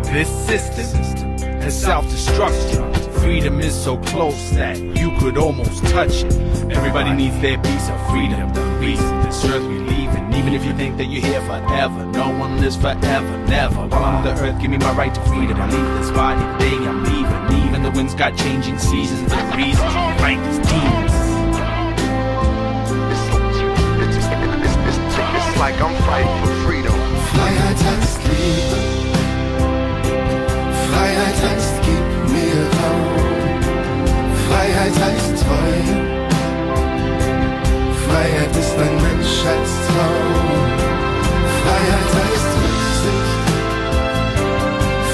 This 0.05 0.29
system 0.47 1.39
has 1.61 1.79
self-destruction. 1.79 2.95
Freedom 3.21 3.61
is 3.61 3.75
so 3.75 3.99
close 3.99 4.51
that 4.51 4.79
you 4.79 5.11
could 5.19 5.37
almost 5.37 5.85
touch 5.87 6.23
it. 6.23 6.33
Everybody 6.73 7.13
needs 7.13 7.39
their 7.41 7.59
piece 7.59 7.89
of 7.91 8.11
freedom. 8.11 8.53
The 8.55 8.65
reason 8.81 9.21
this 9.23 9.45
earth 9.45 9.63
we 9.63 9.79
leave, 9.79 10.09
and 10.11 10.35
even 10.35 10.55
if 10.55 10.65
you 10.65 10.73
think 10.75 10.97
that 10.97 11.07
you're 11.07 11.23
here 11.23 11.43
forever, 11.43 12.07
no 12.07 12.31
one 12.39 12.61
lives 12.61 12.77
forever, 12.77 13.47
never. 13.47 13.87
While 13.89 14.05
I'm 14.05 14.15
on 14.17 14.25
the 14.25 14.33
earth, 14.43 14.61
give 14.61 14.71
me 14.71 14.79
my 14.79 14.93
right 14.95 15.15
to 15.15 15.21
freedom. 15.23 15.61
I 15.61 15.69
leave 15.71 15.99
this 15.99 16.11
body 16.13 16.41
the 16.41 16.59
day 16.59 16.89
I'm 16.89 17.05
leaving. 17.05 17.67
Even 17.67 17.83
the 17.83 17.91
winds 17.91 18.15
got 18.15 18.37
changing 18.39 18.79
seasons 18.79 19.31
and 19.31 19.57
reasons. 19.57 19.95
Right. 20.23 20.98
Like 25.59 25.81
I'm 25.81 25.95
fighting 26.07 26.39
for 26.41 26.53
freedom. 26.65 26.95
Freiheit 27.33 27.81
heißt 27.89 28.21
Liebe. 28.31 28.79
Freiheit 30.89 31.39
heißt 31.47 31.75
gib 31.83 32.07
mir 32.33 32.61
Raum. 32.79 33.61
Freiheit 34.47 34.97
heißt 35.05 35.35
Treue. 35.43 35.95
Freiheit 38.07 38.53
ist 38.63 38.75
ein 38.85 38.95
Menschheitstraum. 39.07 40.69
Freiheit 41.61 42.11
heißt 42.19 42.51
Rücksicht. 42.63 43.47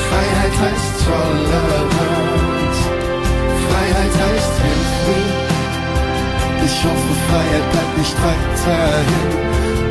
Freiheit 0.08 0.54
heißt 0.64 0.92
Toleranz. 1.06 2.76
Freiheit 3.66 4.14
heißt 4.24 4.54
Hilf 4.64 4.92
mir. 5.06 5.44
Ich 6.66 6.76
hoffe, 6.84 7.12
Freiheit 7.28 7.66
bleibt 7.72 7.98
nicht 7.98 8.16
weiterhin 8.22 9.83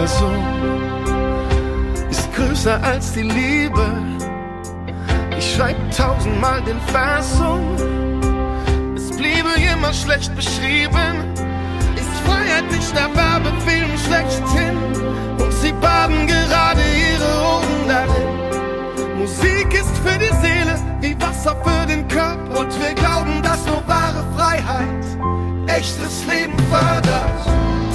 Universum 0.00 0.32
ist 2.08 2.32
größer 2.34 2.82
als 2.82 3.12
die 3.12 3.20
Liebe. 3.20 3.86
Ich 5.38 5.54
schreib 5.54 5.76
tausendmal 5.94 6.62
den 6.62 6.80
Vers 6.86 7.38
um. 7.38 7.76
Es 8.96 9.10
bliebe 9.14 9.50
immer 9.74 9.92
schlecht 9.92 10.34
beschrieben. 10.34 11.34
Ist 11.96 12.16
Freiheit 12.26 12.70
nicht 12.70 12.96
der 12.96 13.14
Werbefilm 13.14 13.90
schlechthin? 14.06 14.76
Und 15.38 15.52
sie 15.52 15.72
baden 15.72 16.26
gerade 16.26 16.80
ihre 17.10 17.30
Ohren 17.52 17.88
darin. 17.88 19.18
Musik 19.18 19.74
ist 19.74 19.98
für 19.98 20.18
die 20.18 20.34
Seele 20.40 20.78
wie 21.02 21.20
Wasser 21.20 21.54
für 21.62 21.86
den 21.86 22.08
Körper. 22.08 22.60
Und 22.60 22.72
wir 22.80 22.94
glauben, 22.94 23.42
dass 23.42 23.66
nur 23.66 23.86
wahre 23.86 24.24
Freiheit 24.34 25.04
echtes 25.66 26.24
Leben 26.26 26.56
fördert. 26.70 27.89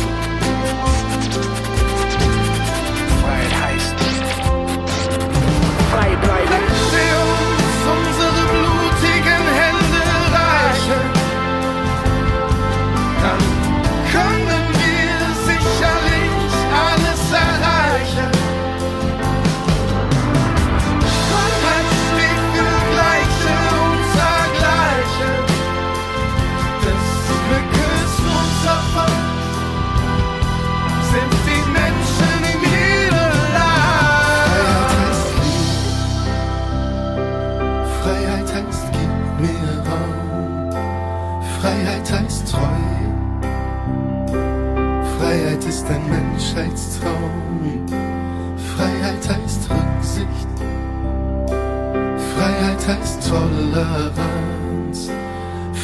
Toleranz. 53.75 55.11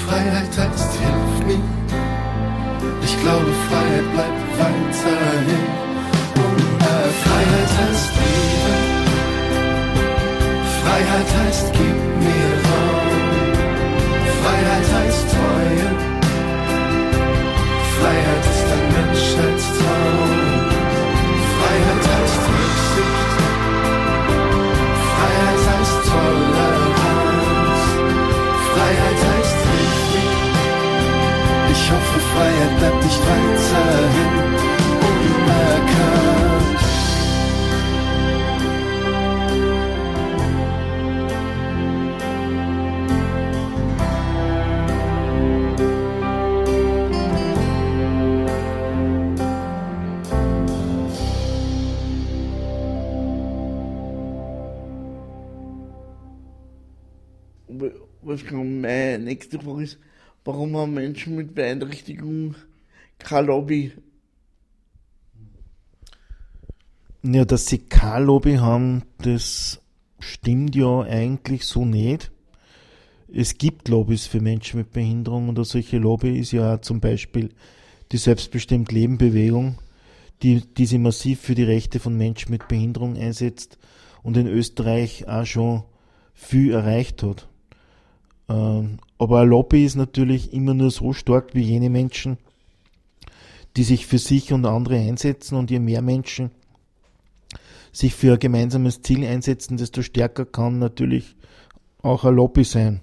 Freiheit 0.05 0.57
heißt 0.57 0.93
Hilf 0.93 1.45
mir. 1.45 1.59
Ich 3.03 3.19
glaube, 3.21 3.51
Freiheit 3.67 4.07
bleibt 4.13 4.43
weiterhin. 4.59 5.65
Und 6.35 6.79
äh, 6.79 7.09
Freiheit 7.23 7.71
heißt 7.79 8.11
Liebe. 8.21 8.75
Freiheit 10.79 11.29
heißt 11.43 11.67
gib 11.73 11.99
mir 12.23 12.51
Raum. 12.63 13.11
Freiheit 14.41 14.87
nächste 59.51 59.59
Frage 59.65 59.83
ist, 59.83 59.99
warum 60.45 60.75
haben 60.77 60.93
Menschen 60.93 61.35
mit 61.35 61.53
Beeinträchtigung 61.53 62.55
keine 63.19 63.47
Lobby? 63.47 63.91
Ja, 67.23 67.45
dass 67.45 67.67
sie 67.67 67.79
keine 67.79 68.25
Lobby 68.25 68.55
haben, 68.55 69.03
das 69.19 69.81
stimmt 70.19 70.75
ja 70.75 71.01
eigentlich 71.01 71.65
so 71.65 71.85
nicht. 71.85 72.31
Es 73.33 73.57
gibt 73.57 73.87
Lobbys 73.87 74.25
für 74.25 74.41
Menschen 74.41 74.79
mit 74.79 74.91
Behinderung 74.91 75.49
und 75.49 75.57
eine 75.57 75.65
solche 75.65 75.97
Lobby 75.97 76.37
ist 76.37 76.51
ja 76.51 76.81
zum 76.81 76.99
Beispiel 76.99 77.49
die 78.11 78.17
Selbstbestimmt 78.17 78.91
Leben 78.91 79.17
Bewegung, 79.17 79.77
die, 80.41 80.61
die 80.61 80.85
sich 80.85 80.99
massiv 80.99 81.39
für 81.41 81.55
die 81.55 81.63
Rechte 81.63 81.99
von 81.99 82.17
Menschen 82.17 82.51
mit 82.51 82.67
Behinderung 82.67 83.15
einsetzt 83.15 83.77
und 84.23 84.35
in 84.35 84.47
Österreich 84.47 85.27
auch 85.27 85.45
schon 85.45 85.83
viel 86.33 86.71
erreicht 86.71 87.23
hat. 87.23 87.47
Ähm, 88.49 88.97
aber 89.21 89.41
ein 89.41 89.49
Lobby 89.49 89.85
ist 89.85 89.97
natürlich 89.97 90.51
immer 90.51 90.73
nur 90.73 90.89
so 90.89 91.13
stark 91.13 91.53
wie 91.53 91.61
jene 91.61 91.91
Menschen, 91.91 92.39
die 93.77 93.83
sich 93.83 94.07
für 94.07 94.17
sich 94.17 94.51
und 94.51 94.65
andere 94.65 94.95
einsetzen 94.95 95.59
und 95.59 95.69
je 95.69 95.77
mehr 95.77 96.01
Menschen 96.01 96.49
sich 97.91 98.15
für 98.15 98.33
ein 98.33 98.39
gemeinsames 98.39 99.03
Ziel 99.03 99.23
einsetzen, 99.23 99.77
desto 99.77 100.01
stärker 100.01 100.45
kann 100.45 100.79
natürlich 100.79 101.35
auch 102.01 102.25
ein 102.25 102.33
Lobby 102.33 102.63
sein. 102.63 103.01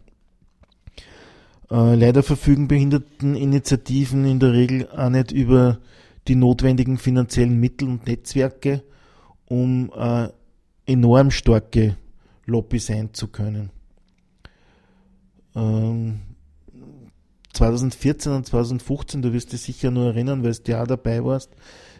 Äh, 1.71 1.95
leider 1.95 2.25
verfügen 2.25 2.67
Behinderteninitiativen 2.67 4.25
in 4.25 4.41
der 4.41 4.55
Regel 4.55 4.89
auch 4.91 5.11
nicht 5.11 5.31
über 5.31 5.79
die 6.27 6.35
notwendigen 6.35 6.99
finanziellen 6.99 7.61
Mittel 7.61 7.87
und 7.87 8.09
Netzwerke, 8.09 8.83
um 9.47 9.93
äh, 9.97 10.31
enorm 10.85 11.31
starke 11.31 11.97
Lobby 12.45 12.81
sein 12.81 13.15
zu 13.15 13.29
können. 13.29 13.71
Ähm, 15.55 16.21
2014 17.53 18.33
und 18.33 18.47
2015, 18.47 19.23
du 19.23 19.33
wirst 19.33 19.53
dich 19.53 19.61
sicher 19.61 19.91
nur 19.91 20.07
erinnern, 20.07 20.45
weil 20.45 20.53
du 20.53 20.71
ja 20.71 20.85
dabei 20.85 21.25
warst, 21.25 21.51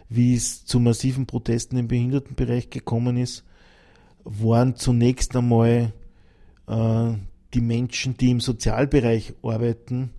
wie 0.07 0.33
es 0.33 0.65
zu 0.65 0.79
massiven 0.79 1.25
Protesten 1.25 1.77
im 1.77 1.87
Behindertenbereich 1.87 2.69
gekommen 2.69 3.17
ist, 3.17 3.43
waren 4.23 4.75
zunächst 4.75 5.35
einmal 5.35 5.93
äh, 6.67 7.11
die 7.53 7.61
Menschen, 7.61 8.17
die 8.17 8.31
im 8.31 8.39
Sozialbereich 8.39 9.33
arbeiten, 9.43 10.11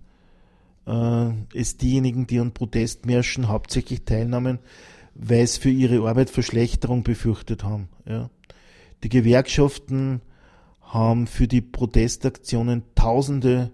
äh, 0.85 1.29
es 1.53 1.77
diejenigen, 1.77 2.27
die 2.27 2.39
an 2.39 2.53
Protestmärschen 2.53 3.47
hauptsächlich 3.47 4.05
teilnahmen, 4.05 4.59
weil 5.15 5.43
es 5.43 5.57
für 5.57 5.69
ihre 5.69 6.07
Arbeit 6.07 6.29
Verschlechterung 6.29 7.03
befürchtet 7.03 7.63
haben. 7.63 7.89
Ja. 8.07 8.29
Die 9.03 9.09
Gewerkschaften 9.09 10.21
haben 10.91 11.25
für 11.25 11.47
die 11.47 11.61
Protestaktionen 11.61 12.83
tausende 12.95 13.71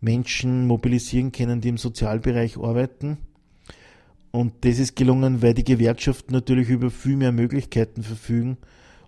Menschen 0.00 0.66
mobilisieren 0.66 1.30
können, 1.30 1.60
die 1.60 1.68
im 1.68 1.76
Sozialbereich 1.78 2.56
arbeiten. 2.56 3.18
Und 4.30 4.52
das 4.62 4.78
ist 4.78 4.96
gelungen, 4.96 5.42
weil 5.42 5.52
die 5.52 5.64
Gewerkschaften 5.64 6.32
natürlich 6.32 6.70
über 6.70 6.90
viel 6.90 7.16
mehr 7.16 7.32
Möglichkeiten 7.32 8.02
verfügen, 8.02 8.56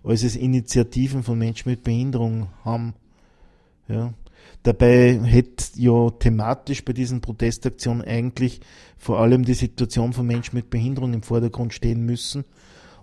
als 0.03 0.23
es 0.23 0.35
Initiativen 0.35 1.23
von 1.23 1.39
Menschen 1.39 1.69
mit 1.69 1.83
Behinderung 1.83 2.49
haben. 2.63 2.93
Ja. 3.87 4.13
Dabei 4.63 5.19
hätte 5.23 5.65
ja 5.75 6.09
thematisch 6.11 6.85
bei 6.85 6.93
diesen 6.93 7.21
Protestaktionen 7.21 8.03
eigentlich 8.03 8.61
vor 8.97 9.19
allem 9.19 9.43
die 9.43 9.53
Situation 9.53 10.13
von 10.13 10.27
Menschen 10.27 10.55
mit 10.55 10.69
Behinderung 10.69 11.13
im 11.13 11.23
Vordergrund 11.23 11.73
stehen 11.73 12.05
müssen 12.05 12.45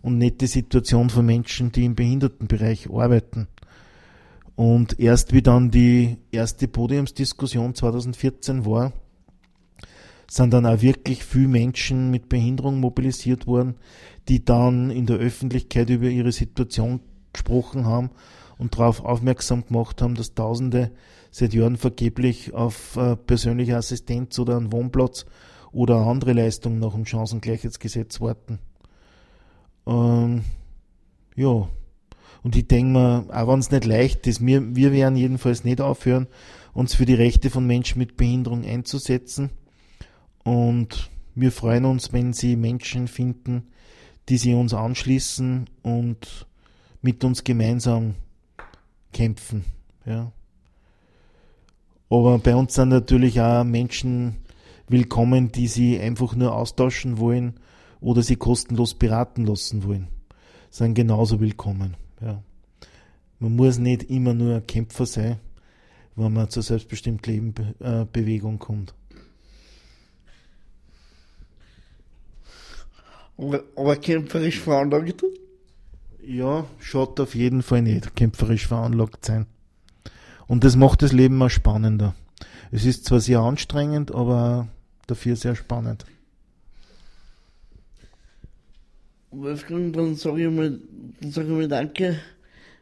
und 0.03 0.19
nicht 0.19 0.41
die 0.41 0.47
Situation 0.47 1.11
von 1.11 1.27
Menschen, 1.27 1.73
die 1.73 1.85
im 1.85 1.97
Behindertenbereich 1.97 2.91
arbeiten. 2.91 3.49
Und 4.57 4.99
erst 4.99 5.35
wie 5.35 5.43
dann 5.43 5.71
die 5.71 6.17
erste 6.33 6.67
Podiumsdiskussion 6.67 7.75
2014 7.75 8.65
war, 8.65 8.93
sind 10.29 10.53
dann 10.53 10.67
auch 10.67 10.81
wirklich 10.81 11.25
viele 11.25 11.49
Menschen 11.49 12.11
mit 12.11 12.29
Behinderung 12.29 12.81
mobilisiert 12.81 13.47
worden, 13.47 13.77
die 14.29 14.45
dann 14.45 14.91
in 14.91 15.07
der 15.07 15.19
Öffentlichkeit 15.19 15.91
über 15.91 16.07
ihre 16.07 16.33
Situation 16.33 17.01
gesprochen 17.33 17.85
haben 17.85 18.11
und 18.59 18.75
darauf 18.75 19.05
aufmerksam 19.05 19.67
gemacht 19.67 20.01
haben, 20.01 20.15
dass 20.15 20.35
Tausende 20.35 20.91
seit 21.31 21.53
Jahren 21.53 21.77
vergeblich 21.77 22.55
auf 22.55 22.97
äh, 22.97 23.15
persönliche 23.15 23.77
Assistenz 23.77 24.39
oder 24.39 24.57
einen 24.57 24.73
Wohnplatz 24.73 25.27
oder 25.71 25.97
andere 25.99 26.33
Leistungen 26.33 26.79
nach 26.79 26.95
dem 26.95 27.05
Chancengleichheitsgesetz 27.05 28.21
warten. 28.23 28.59
Ähm, 29.87 30.45
ja, 31.37 31.69
und 32.47 32.55
ich 32.55 32.69
denke 32.69 32.93
mir, 32.93 33.27
auch 33.33 33.49
wenn 33.49 33.59
es 33.59 33.73
nicht 33.73 33.87
leicht 33.87 34.25
ist, 34.29 34.47
wir, 34.47 34.77
wir 34.77 34.93
werden 34.93 35.17
jedenfalls 35.17 35.65
nicht 35.65 35.81
aufhören, 35.81 36.29
uns 36.75 36.95
für 36.95 37.05
die 37.05 37.15
Rechte 37.15 37.51
von 37.51 37.67
Menschen 37.67 37.99
mit 37.99 38.17
Behinderung 38.17 38.65
einzusetzen. 38.65 39.51
Und 40.45 41.11
wir 41.35 41.51
freuen 41.51 41.85
uns, 41.85 42.13
wenn 42.13 42.33
sie 42.33 42.55
Menschen 42.55 43.09
finden, 43.09 43.67
die 44.29 44.37
sie 44.39 44.55
uns 44.55 44.75
anschließen 44.75 45.69
und 45.83 46.47
mit 47.03 47.25
uns 47.25 47.43
gemeinsam 47.43 48.15
kämpfen. 49.13 49.65
Ja. 50.05 50.31
Aber 52.09 52.39
bei 52.39 52.55
uns 52.55 52.75
sind 52.75 52.91
natürlich 52.91 53.41
auch 53.41 53.65
Menschen 53.65 54.37
willkommen, 54.87 55.51
die 55.51 55.67
sie 55.67 55.99
einfach 55.99 56.37
nur 56.37 56.55
austauschen 56.55 57.19
wollen 57.19 57.55
oder 57.99 58.23
sie 58.23 58.37
kostenlos 58.37 58.95
beraten 58.95 59.47
lassen 59.47 59.83
wollen. 59.83 60.07
Sind 60.71 60.95
genauso 60.95 61.41
willkommen. 61.41 61.97
Ja. 62.21 62.43
Man 63.39 63.57
muss 63.57 63.79
nicht 63.79 64.05
immer 64.05 64.35
nur 64.35 64.57
ein 64.57 64.67
Kämpfer 64.67 65.07
sein, 65.07 65.39
wenn 66.15 66.33
man 66.33 66.49
zur 66.49 66.63
selbstbestimmten 66.63 67.33
Leben 67.33 67.55
äh, 67.81 68.07
Bewegung 68.11 68.59
kommt. 68.59 68.95
Aber, 73.37 73.63
aber 73.77 73.97
kämpferisch 73.97 74.61
veranlagt? 74.61 75.23
Ja, 76.27 76.65
schaut 76.81 77.21
auf 77.21 77.35
jeden 77.35 77.63
Fall 77.63 77.83
nicht, 77.83 78.17
kämpferisch 78.17 78.67
veranlagt 78.67 79.25
sein. 79.25 79.47
Und 80.47 80.65
das 80.65 80.77
macht 80.77 81.03
das 81.03 81.13
Leben 81.13 81.43
auch 81.43 81.51
spannender. 81.51 82.15
Es 82.71 82.85
ist 82.85 83.05
zwar 83.05 83.21
sehr 83.21 83.41
anstrengend, 83.41 84.13
aber 84.13 84.69
dafür 85.07 85.37
sehr 85.37 85.55
spannend. 85.55 86.05
Wolfgang, 89.37 89.93
dann 89.93 90.15
sage 90.15 90.47
ich 90.47 90.51
mal, 90.51 90.81
dann 91.21 91.31
sage 91.31 91.49
ich 91.49 91.55
mal 91.55 91.69
Danke. 91.69 92.19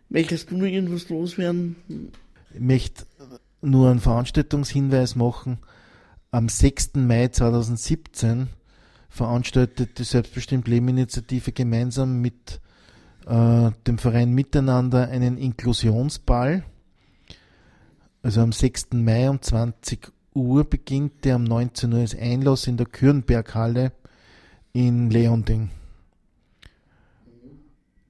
Möchtest 0.09 0.51
du 0.51 0.57
noch 0.57 0.67
irgendwas 0.67 1.09
loswerden? 1.09 1.77
Ich 2.53 2.61
möchte 2.61 3.05
nur 3.63 3.91
einen 3.91 4.01
Veranstaltungshinweis 4.01 5.17
machen. 5.17 5.59
Am 6.31 6.49
6. 6.49 6.95
Mai 6.95 7.29
2017 7.29 8.49
veranstaltet 9.09 9.99
die 9.99 10.05
Selbstbestimmt 10.05 10.69
Leben 10.69 10.89
Initiative 10.89 11.53
gemeinsam 11.53 12.21
mit 12.21 12.61
äh, 13.27 13.71
dem 13.87 13.99
Verein 13.99 14.33
Miteinander 14.33 15.09
einen 15.09 15.39
Inklusionsball. 15.39 16.65
Also 18.23 18.41
am 18.41 18.53
6. 18.53 18.89
Mai 18.93 19.29
um 19.31 19.41
20 19.41 20.13
Uhr 20.35 20.65
beginnt 20.65 21.25
der, 21.25 21.37
um 21.37 21.45
19 21.45 21.93
Uhr 21.93 22.03
ist 22.03 22.19
Einlass 22.19 22.67
in 22.67 22.77
der 22.77 22.87
Kürnberghalle 22.87 23.93
in 24.73 25.11
Leonding. 25.11 25.71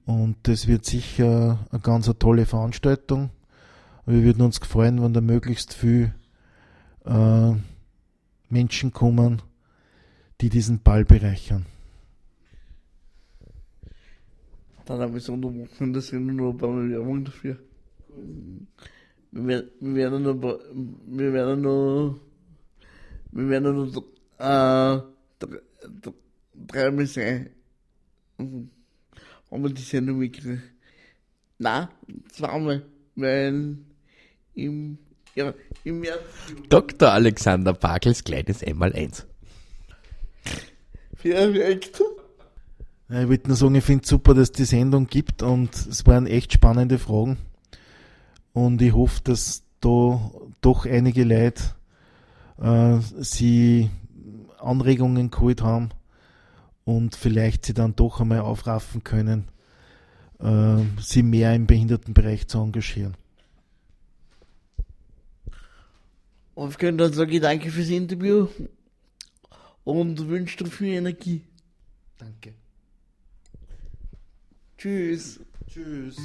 Und 0.05 0.37
das 0.43 0.67
wird 0.67 0.85
sicher 0.85 1.65
eine 1.71 1.81
ganz 1.81 2.11
tolle 2.19 2.45
Veranstaltung. 2.45 3.31
Wir 4.05 4.23
würden 4.23 4.43
uns 4.43 4.59
freuen, 4.59 5.01
wenn 5.01 5.13
da 5.13 5.21
möglichst 5.21 5.73
viel 5.73 6.13
äh, 7.05 7.53
Menschen 8.49 8.93
kommen, 8.93 9.41
die 10.41 10.49
diesen 10.49 10.81
Ball 10.81 11.05
bereichern. 11.05 11.65
Dann 14.85 14.99
habe 14.99 15.17
ich 15.17 15.23
so 15.23 15.33
eine 15.33 15.43
Wochenende 15.45 16.01
sind 16.01 16.27
nur 16.27 16.51
ein 16.51 16.57
paar 16.57 16.69
Werbung 16.69 17.25
dafür. 17.25 17.57
Wir, 19.31 19.67
wir 19.79 19.95
werden 19.95 20.21
nur, 20.21 20.39
wir 20.41 21.33
werden 21.33 21.61
nur, 21.61 22.19
wir 23.31 23.49
werden 23.49 23.75
nur, 23.75 23.87
äh, 24.37 25.01
drei, 25.39 25.59
dreimal 26.53 27.07
sein. 27.07 27.49
Haben 29.51 29.63
wir 29.63 29.69
die 29.69 29.81
Sendung 29.81 30.17
mitgekriegt? 30.17 30.63
Nein, 31.57 31.87
zweimal, 32.31 32.83
weil 33.15 33.77
im, 34.53 34.97
ja, 35.35 35.53
im 35.83 35.99
März. 35.99 36.19
Dr. 36.69 37.11
Alexander 37.11 37.73
Pagels 37.73 38.23
kleines 38.23 38.63
Einmaleins. 38.63 39.25
Perfekt. 41.21 42.01
Ich 43.07 43.27
wollte 43.27 43.47
nur 43.47 43.57
sagen, 43.57 43.75
ich 43.75 43.83
finde 43.83 44.03
es 44.03 44.09
super, 44.09 44.33
dass 44.33 44.51
die 44.51 44.65
Sendung 44.65 45.07
gibt 45.07 45.43
und 45.43 45.73
es 45.75 46.05
waren 46.05 46.25
echt 46.25 46.53
spannende 46.53 46.97
Fragen. 46.97 47.37
Und 48.53 48.81
ich 48.81 48.93
hoffe, 48.93 49.21
dass 49.23 49.63
da 49.79 50.31
doch 50.61 50.85
einige 50.85 51.23
Leute 51.23 51.63
äh, 52.59 52.97
sie 53.19 53.89
Anregungen 54.59 55.29
geholt 55.29 55.61
haben 55.61 55.89
und 56.85 57.15
vielleicht 57.15 57.65
sie 57.65 57.73
dann 57.73 57.95
doch 57.95 58.21
einmal 58.21 58.39
aufraffen 58.39 59.03
können, 59.03 59.49
äh, 60.39 60.77
sie 61.01 61.23
mehr 61.23 61.53
im 61.53 61.67
Behindertenbereich 61.67 62.47
zu 62.47 62.59
engagieren. 62.59 63.15
Wolfgang, 66.53 66.97
dann 66.97 67.11
sage 67.11 67.35
ich 67.35 67.41
danke 67.41 67.69
fürs 67.69 67.89
Interview 67.89 68.47
und 69.83 70.27
wünsche 70.29 70.63
dir 70.63 70.71
viel 70.71 70.93
Energie. 70.93 71.41
Danke. 72.17 72.53
Tschüss. 74.77 75.41
Tschüss. 75.67 76.17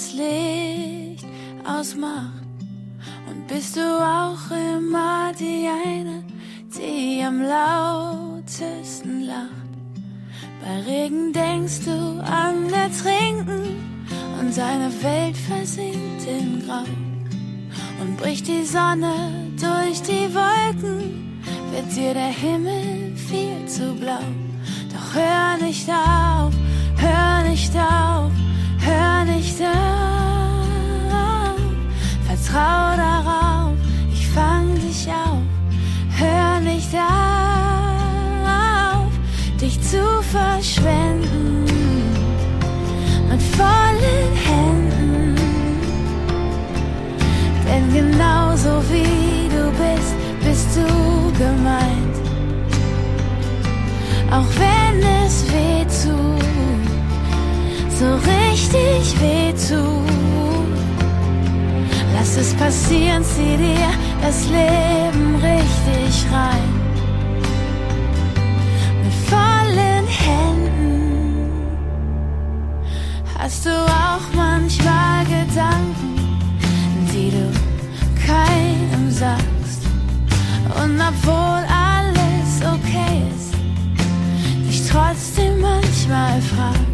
Das 0.00 0.12
Licht 0.14 1.26
ausmacht? 1.64 2.42
Und 3.28 3.46
bist 3.46 3.76
du 3.76 3.80
auch 3.80 4.50
immer 4.50 5.32
die 5.38 5.68
eine, 5.68 6.24
die 6.76 7.22
am 7.22 7.42
lautesten 7.42 9.22
lacht? 9.26 9.50
Bei 10.62 10.80
Regen 10.90 11.32
denkst 11.32 11.84
du 11.84 12.22
an 12.22 12.72
Ertrinken 12.72 13.76
und 14.40 14.54
seine 14.54 14.90
Welt 15.02 15.36
versinkt 15.36 16.26
in 16.26 16.62
Grau. 16.66 16.84
Und 18.00 18.16
bricht 18.16 18.46
die 18.46 18.64
Sonne 18.64 19.12
durch 19.60 20.00
die 20.02 20.28
Wolken, 20.34 21.42
wird 21.72 21.94
dir 21.94 22.14
der 22.14 22.32
Himmel 22.32 23.14
viel 23.16 23.66
zu 23.66 23.94
blau. 23.94 24.24
Doch 24.92 25.14
hör 25.14 25.58
nicht 25.66 25.88
auf, 25.90 26.54
hör 26.96 27.42
nicht 27.48 27.74
auf, 27.76 28.32
hör 28.90 29.24
nicht 29.24 29.60
auf. 29.60 30.70
Vertrau 32.26 32.96
darauf, 32.96 33.74
ich 34.12 34.26
fang 34.28 34.74
dich 34.74 35.08
auf. 35.08 35.42
Hör 36.18 36.60
nicht 36.60 36.94
auf, 36.94 37.00
dich 39.60 39.80
zu 39.80 40.04
verschwenden 40.22 41.64
mit 43.30 43.42
vollen 43.56 44.32
Händen. 44.48 45.36
Denn 47.66 47.84
genauso 47.92 48.82
wie 48.90 49.48
du 49.48 49.70
bist, 49.82 50.14
bist 50.44 50.68
du 50.76 50.86
gemeint. 51.38 52.16
Auch 54.30 54.50
wenn 54.58 54.96
es 55.24 55.34
weh 55.52 55.84
tut, 55.84 55.89
so 58.00 58.14
richtig 58.14 59.20
weh 59.20 59.52
tut. 59.52 60.78
Lass 62.14 62.34
es 62.38 62.54
passieren, 62.54 63.22
zieh 63.22 63.58
dir 63.58 63.90
das 64.22 64.46
Leben 64.46 65.34
richtig 65.34 66.12
rein. 66.32 66.70
Mit 69.02 69.16
vollen 69.30 70.06
Händen 70.24 71.50
hast 73.38 73.66
du 73.66 73.70
auch 73.70 74.26
manchmal 74.34 75.24
Gedanken, 75.26 76.14
die 77.12 77.30
du 77.36 77.46
keinem 78.26 79.10
sagst. 79.10 79.82
Und 80.82 80.98
obwohl 81.10 81.62
alles 81.68 82.50
okay 82.74 83.16
ist, 83.34 83.52
dich 84.66 84.88
trotzdem 84.90 85.60
manchmal 85.60 86.40
fragst. 86.40 86.89